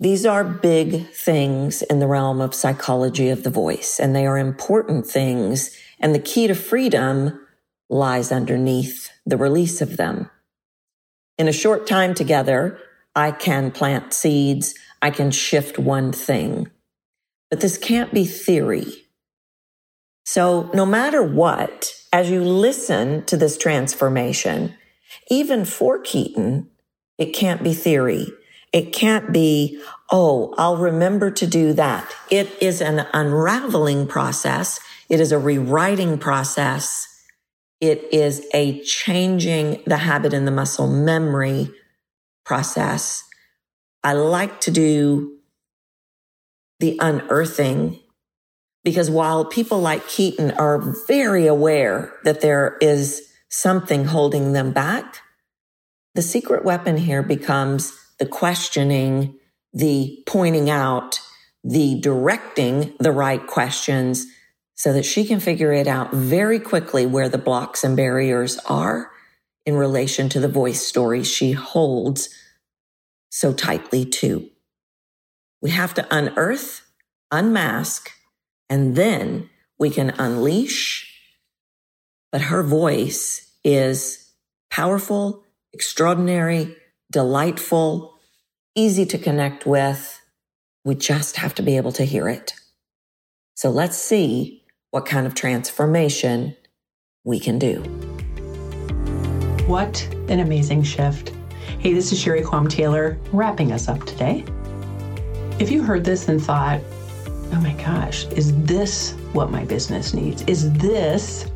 [0.00, 4.38] These are big things in the realm of psychology of the voice, and they are
[4.38, 5.76] important things.
[5.98, 7.40] And the key to freedom
[7.88, 10.30] lies underneath the release of them.
[11.38, 12.78] In a short time together,
[13.14, 14.74] I can plant seeds.
[15.00, 16.70] I can shift one thing,
[17.50, 19.06] but this can't be theory.
[20.24, 24.74] So no matter what, as you listen to this transformation,
[25.30, 26.66] even for Keatyn,
[27.16, 28.26] it can't be theory.
[28.72, 29.80] It can't be,
[30.10, 32.14] oh, I'll remember to do that.
[32.30, 34.78] It is an unraveling process.
[35.08, 37.07] It is a rewriting process.
[37.80, 41.70] It is a changing the habit and the muscle memory
[42.44, 43.22] process.
[44.02, 45.38] I like to do
[46.80, 48.00] the unearthing
[48.84, 55.20] because while people like Keatyn are very aware that there is something holding them back,
[56.14, 59.38] the secret weapon here becomes the questioning,
[59.72, 61.20] the pointing out,
[61.62, 64.26] the directing the right questions
[64.78, 69.10] so that she can figure it out very quickly where the blocks and barriers are
[69.66, 72.28] in relation to the voice story she holds
[73.28, 74.48] so tightly to.
[75.60, 76.82] We have to unearth,
[77.32, 78.08] unmask,
[78.70, 79.50] and then
[79.80, 81.12] we can unleash.
[82.30, 84.32] But her voice is
[84.70, 86.76] powerful, extraordinary,
[87.10, 88.14] delightful,
[88.76, 90.20] easy to connect with.
[90.84, 92.54] We just have to be able to hear it.
[93.56, 94.57] So let's see
[94.90, 96.56] what kind of transformation
[97.22, 97.80] we can do.
[99.66, 101.32] What an amazing shift.
[101.78, 104.44] Hey, this is Sherry Quam Taylor wrapping us up today.
[105.58, 106.80] If you heard this and thought,
[107.52, 110.42] oh my gosh, is this what my business needs?
[110.42, 111.50] Is this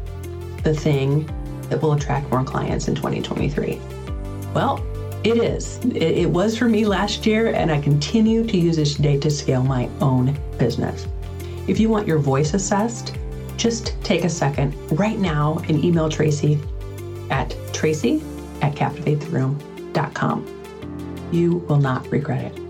[0.63, 1.25] the thing
[1.71, 3.81] that will attract more clients in 2023?
[4.53, 4.85] Well,
[5.25, 5.79] it is.
[5.95, 9.63] It, was for me last year, and I continue to use this today to scale
[9.63, 11.07] my own business.
[11.69, 13.17] If you want your voice assessed,
[13.57, 16.59] just take a second right now and email Tracy
[17.31, 18.23] at tracy
[18.61, 20.47] at captivatetheroom.com.
[21.33, 22.62] You will not regret it.